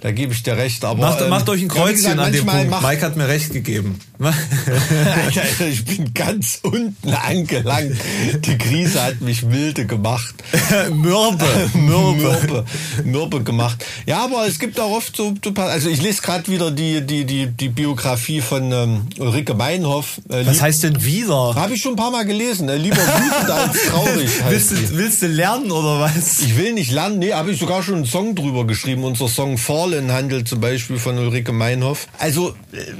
[0.00, 0.84] Da gebe ich dir recht.
[0.84, 2.70] Aber Macht, ähm, macht euch ein ja, Kreuzchen gesagt, an dem Punkt.
[2.70, 3.98] macht- Mike hat mir recht gegeben.
[4.20, 7.96] Alter, ich bin ganz unten angelangt.
[8.44, 10.34] Die Krise hat mich milde gemacht.
[10.90, 12.14] Mürbe, Mürbe.
[12.16, 12.64] Mürbe,
[13.04, 13.84] Mürbe gemacht.
[14.06, 17.46] Ja, aber es gibt auch oft so, also ich lese gerade wieder die, die, die,
[17.48, 20.20] die Biografie von ähm, Ulrike Meinhoff.
[20.30, 21.54] Äh, Was heißt denn wieder?
[21.54, 22.68] Habe ich schon ein paar Mal gelesen.
[22.68, 26.40] Äh, lieber wütend als traurig Willst du, willst du lernen oder was?
[26.40, 29.02] Ich will nicht lernen, Nee, habe ich sogar schon einen Song drüber geschrieben.
[29.02, 32.06] Unser Song Fallen handelt zum Beispiel von Ulrike Meinhoff.
[32.18, 32.92] Also, äh,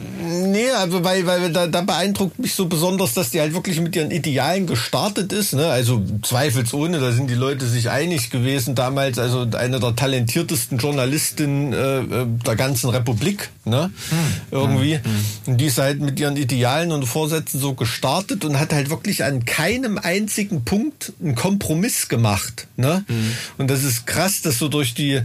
[0.47, 3.95] nee, also weil, weil da, da beeindruckt mich so besonders, dass die halt wirklich mit
[3.95, 5.53] ihren Idealen gestartet ist.
[5.53, 5.69] Ne?
[5.69, 9.21] Also zweifelsohne, da sind die Leute sich einig gewesen damals.
[9.21, 13.51] Also eine der talentiertesten Journalistinnen äh, äh der ganzen Republik.
[13.65, 13.93] Ne?
[14.11, 14.19] Hm.
[14.51, 14.95] Irgendwie.
[14.95, 15.03] Hm.
[15.47, 19.23] Und die ist halt mit ihren Idealen und Vorsätzen so gestartet und hat halt wirklich
[19.23, 22.67] an keinem einzigen Punkt einen Kompromiss gemacht.
[22.77, 23.05] Ne?
[23.09, 23.33] Mhm.
[23.59, 25.23] Und das ist krass, das so durch die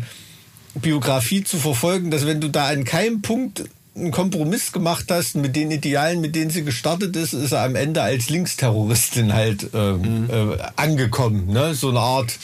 [0.76, 5.56] Biografie zu verfolgen, dass wenn du da an keinem Punkt einen Kompromiss gemacht hast mit
[5.56, 10.24] den Idealen, mit denen sie gestartet ist, ist er am Ende als Linksterroristin halt ähm,
[10.24, 10.30] mhm.
[10.30, 11.48] äh, angekommen.
[11.52, 11.76] Ne?
[11.76, 12.38] So eine Art,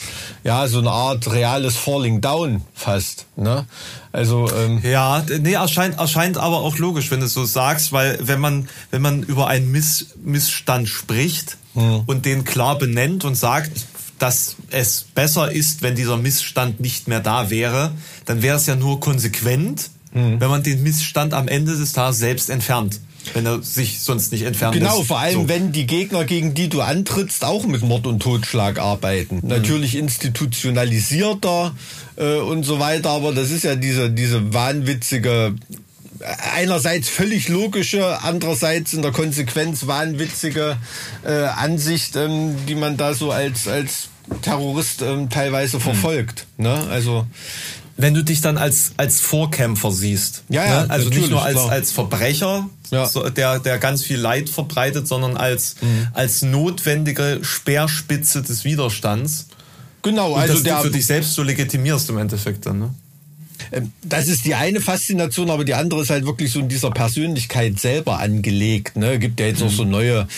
[0.44, 3.24] ja, so eine Art reales Falling Down fast.
[3.36, 3.66] Ne?
[4.12, 8.40] Also ähm, ja, nee, erscheint erscheint aber auch logisch, wenn du so sagst, weil wenn
[8.40, 12.02] man wenn man über einen Miss, Missstand spricht mhm.
[12.04, 13.70] und den klar benennt und sagt,
[14.18, 17.92] dass es besser ist, wenn dieser Missstand nicht mehr da wäre,
[18.24, 20.40] dann wäre es ja nur konsequent, mhm.
[20.40, 23.00] wenn man den Missstand am Ende des Tages selbst entfernt
[23.34, 24.74] wenn er sich sonst nicht entfernt.
[24.74, 25.48] Genau, vor allem so.
[25.48, 29.40] wenn die Gegner, gegen die du antrittst, auch mit Mord und Totschlag arbeiten.
[29.42, 29.48] Mhm.
[29.48, 31.74] Natürlich institutionalisierter
[32.16, 35.54] äh, und so weiter, aber das ist ja diese, diese wahnwitzige
[36.54, 40.76] einerseits völlig logische, andererseits in der Konsequenz wahnwitzige
[41.24, 44.08] äh, Ansicht, ähm, die man da so als, als
[44.42, 45.82] Terrorist ähm, teilweise mhm.
[45.82, 46.46] verfolgt.
[46.56, 46.64] Mhm.
[46.64, 46.86] Ne?
[46.90, 47.26] Also
[47.98, 50.44] wenn du dich dann als als Vorkämpfer siehst.
[50.48, 50.90] Ja, ja, ne?
[50.90, 53.06] Also nicht nur als als Verbrecher, ja.
[53.06, 56.08] so, der der ganz viel Leid verbreitet, sondern als mhm.
[56.14, 59.48] als notwendige Speerspitze des Widerstands.
[60.02, 62.94] Genau, Und also der du für dich selbst so legitimierst im Endeffekt dann, ne?
[63.72, 66.90] Ähm, das ist die eine Faszination, aber die andere ist halt wirklich so in dieser
[66.90, 68.96] Persönlichkeit selber angelegt.
[68.96, 69.18] Ne?
[69.18, 69.90] Gibt ja jetzt auch so mhm.
[69.90, 70.28] neue,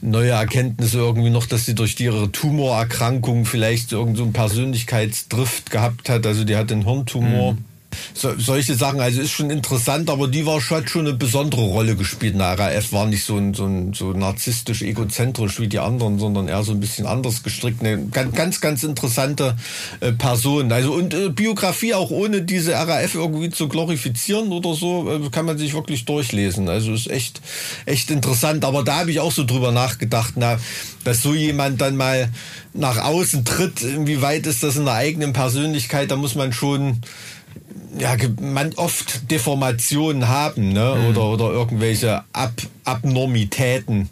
[0.00, 6.08] neue Erkenntnisse irgendwie noch, dass sie durch ihre Tumorerkrankung vielleicht irgend so einen Persönlichkeitsdrift gehabt
[6.08, 6.26] hat.
[6.26, 7.54] Also die hat einen Hirntumor.
[7.54, 7.75] Mhm
[8.14, 9.00] so, solche Sachen.
[9.00, 12.34] Also ist schon interessant, aber die war schon, hat schon eine besondere Rolle gespielt.
[12.36, 16.48] Na, RAF war nicht so, ein, so, ein, so narzisstisch, egozentrisch wie die anderen, sondern
[16.48, 17.80] eher so ein bisschen anders gestrickt.
[17.80, 19.56] Eine ganz, ganz, ganz interessante
[20.00, 20.72] äh, Person.
[20.72, 25.46] Also und äh, Biografie auch ohne diese RAF irgendwie zu glorifizieren oder so, äh, kann
[25.46, 26.68] man sich wirklich durchlesen.
[26.68, 27.40] Also ist echt,
[27.84, 28.64] echt interessant.
[28.64, 30.58] Aber da habe ich auch so drüber nachgedacht, na,
[31.04, 32.28] dass so jemand dann mal
[32.74, 37.00] nach außen tritt, inwieweit ist das in der eigenen Persönlichkeit, da muss man schon
[37.98, 40.96] ja, man oft Deformationen haben, ne?
[40.98, 41.06] Mhm.
[41.08, 42.52] Oder, oder irgendwelche Ab
[42.84, 44.08] Abnormitäten,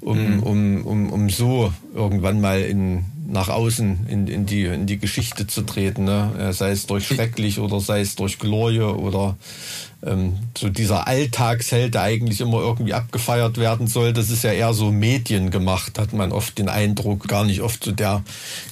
[0.00, 0.42] um, mhm.
[0.42, 5.46] um, um, um so irgendwann mal in, nach außen in, in, die, in die Geschichte
[5.46, 6.04] zu treten.
[6.04, 6.52] Ne?
[6.52, 9.36] Sei es durch schrecklich oder sei es durch Glorie oder
[10.04, 14.72] ähm, so dieser Alltagsheld, der eigentlich immer irgendwie abgefeiert werden soll, das ist ja eher
[14.72, 18.22] so mediengemacht, hat man oft den Eindruck, gar nicht oft zu der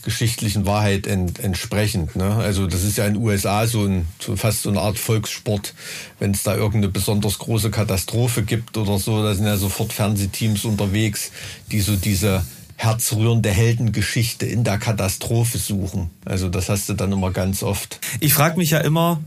[0.05, 2.17] geschichtlichen Wahrheit ent, entsprechend.
[2.17, 2.37] Ne?
[2.37, 5.75] Also das ist ja in den USA so, ein, so fast so eine Art Volkssport,
[6.19, 10.65] wenn es da irgendeine besonders große Katastrophe gibt oder so, da sind ja sofort Fernsehteams
[10.65, 11.33] unterwegs,
[11.73, 12.45] die so diese
[12.77, 16.11] herzrührende Heldengeschichte in der Katastrophe suchen.
[16.25, 18.01] Also das hast du dann immer ganz oft.
[18.21, 19.21] Ich frage mich ja immer,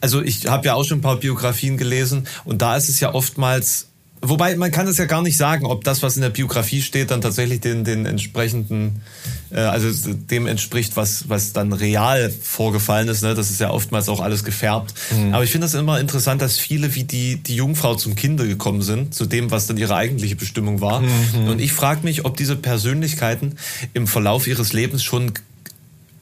[0.00, 3.14] also ich habe ja auch schon ein paar Biografien gelesen und da ist es ja
[3.14, 3.88] oftmals
[4.26, 7.10] Wobei man kann es ja gar nicht sagen, ob das, was in der Biografie steht,
[7.10, 9.02] dann tatsächlich den, den entsprechenden,
[9.50, 13.22] äh, also dem entspricht, was, was dann real vorgefallen ist.
[13.22, 13.34] Ne?
[13.34, 14.94] Das ist ja oftmals auch alles gefärbt.
[15.10, 15.34] Mhm.
[15.34, 18.80] Aber ich finde das immer interessant, dass viele wie die, die Jungfrau zum Kinde gekommen
[18.80, 21.00] sind, zu dem, was dann ihre eigentliche Bestimmung war.
[21.00, 21.48] Mhm.
[21.48, 23.56] Und ich frage mich, ob diese Persönlichkeiten
[23.92, 25.32] im Verlauf ihres Lebens schon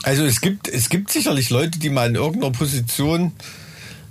[0.03, 3.33] Also es gibt, es gibt sicherlich Leute, die mal in irgendeiner Position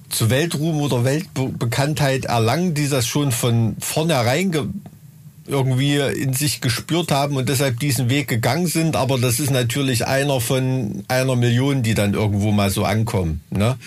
[0.10, 4.82] zu Weltruhm oder Weltbekanntheit erlangen, die das schon von vornherein
[5.48, 8.96] irgendwie in sich gespürt haben und deshalb diesen Weg gegangen sind.
[8.96, 13.42] Aber das ist natürlich einer von einer Million, die dann irgendwo mal so ankommen.
[13.52, 13.78] Ne?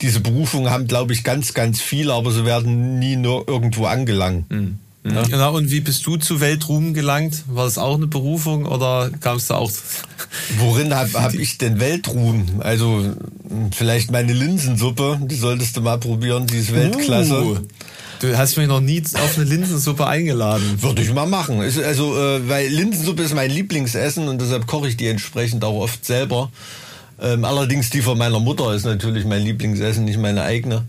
[0.00, 4.44] Diese Berufung haben, glaube ich, ganz, ganz viele, aber sie werden nie nur irgendwo angelangen.
[4.48, 4.78] Mhm.
[5.04, 5.22] Ja.
[5.22, 7.44] Genau, und wie bist du zu Weltruhm gelangt?
[7.46, 9.70] War das auch eine Berufung oder kamst du auch?
[10.58, 12.46] Worin habe hab ich denn Weltruhm?
[12.60, 13.14] Also
[13.74, 17.42] vielleicht meine Linsensuppe, die solltest du mal probieren, die ist Weltklasse.
[17.42, 17.58] Uh.
[18.20, 20.82] Du hast mich noch nie auf eine Linsensuppe eingeladen.
[20.82, 21.60] Würde ich mal machen.
[21.60, 26.04] Also, äh, weil Linsensuppe ist mein Lieblingsessen und deshalb koche ich die entsprechend auch oft
[26.04, 26.50] selber.
[27.20, 30.84] Ähm, allerdings die von meiner Mutter ist natürlich mein Lieblingsessen, nicht meine eigene.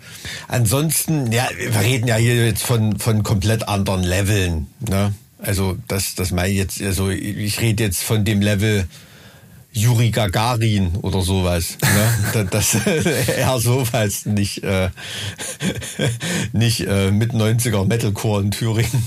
[0.48, 4.68] Ansonsten, ja, wir reden ja hier jetzt von, von komplett anderen Leveln.
[4.88, 5.14] Ne?
[5.40, 8.88] Also das, das meine ich jetzt, also ich rede jetzt von dem Level
[9.72, 11.78] Juri Gagarin oder sowas.
[11.82, 12.48] Ne?
[12.52, 14.90] Das, eher sowas, nicht, äh,
[16.54, 19.04] nicht äh, mit 90er Metalcore in Thüringen.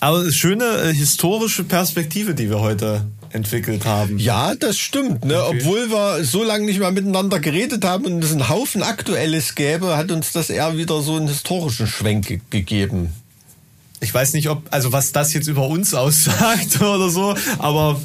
[0.00, 4.18] Aber schöne äh, historische Perspektive, die wir heute entwickelt haben.
[4.18, 5.24] Ja, das stimmt.
[5.24, 5.42] Ne?
[5.42, 5.58] Okay.
[5.60, 9.96] Obwohl wir so lange nicht mehr miteinander geredet haben und es einen Haufen Aktuelles gäbe,
[9.96, 13.12] hat uns das eher wieder so einen historischen Schwenk ge gegeben.
[14.00, 18.00] Ich weiß nicht, ob, also was das jetzt über uns aussagt oder so, aber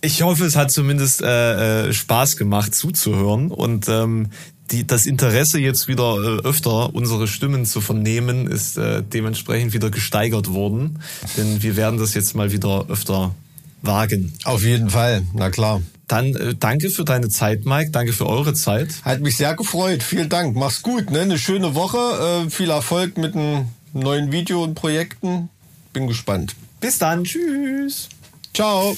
[0.00, 4.30] ich hoffe, es hat zumindest äh, äh, Spaß gemacht zuzuhören und ähm,
[4.70, 9.90] die, das Interesse jetzt wieder äh, öfter unsere Stimmen zu vernehmen ist äh, dementsprechend wieder
[9.90, 11.00] gesteigert worden,
[11.36, 13.34] denn wir werden das jetzt mal wieder öfter
[13.82, 14.32] wagen.
[14.44, 15.82] Auf jeden Fall, na klar.
[16.08, 17.90] Dann äh, danke für deine Zeit, Mike.
[17.90, 19.02] Danke für eure Zeit.
[19.02, 20.02] Hat mich sehr gefreut.
[20.02, 20.56] Vielen Dank.
[20.56, 21.10] Mach's gut.
[21.10, 21.20] Ne?
[21.20, 22.46] Eine schöne Woche.
[22.46, 25.48] Äh, viel Erfolg mit den neuen Video und Projekten.
[25.92, 26.54] Bin gespannt.
[26.80, 27.24] Bis dann.
[27.24, 28.08] Tschüss.
[28.54, 28.96] Ciao.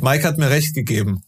[0.00, 1.22] Mike hat mir recht gegeben.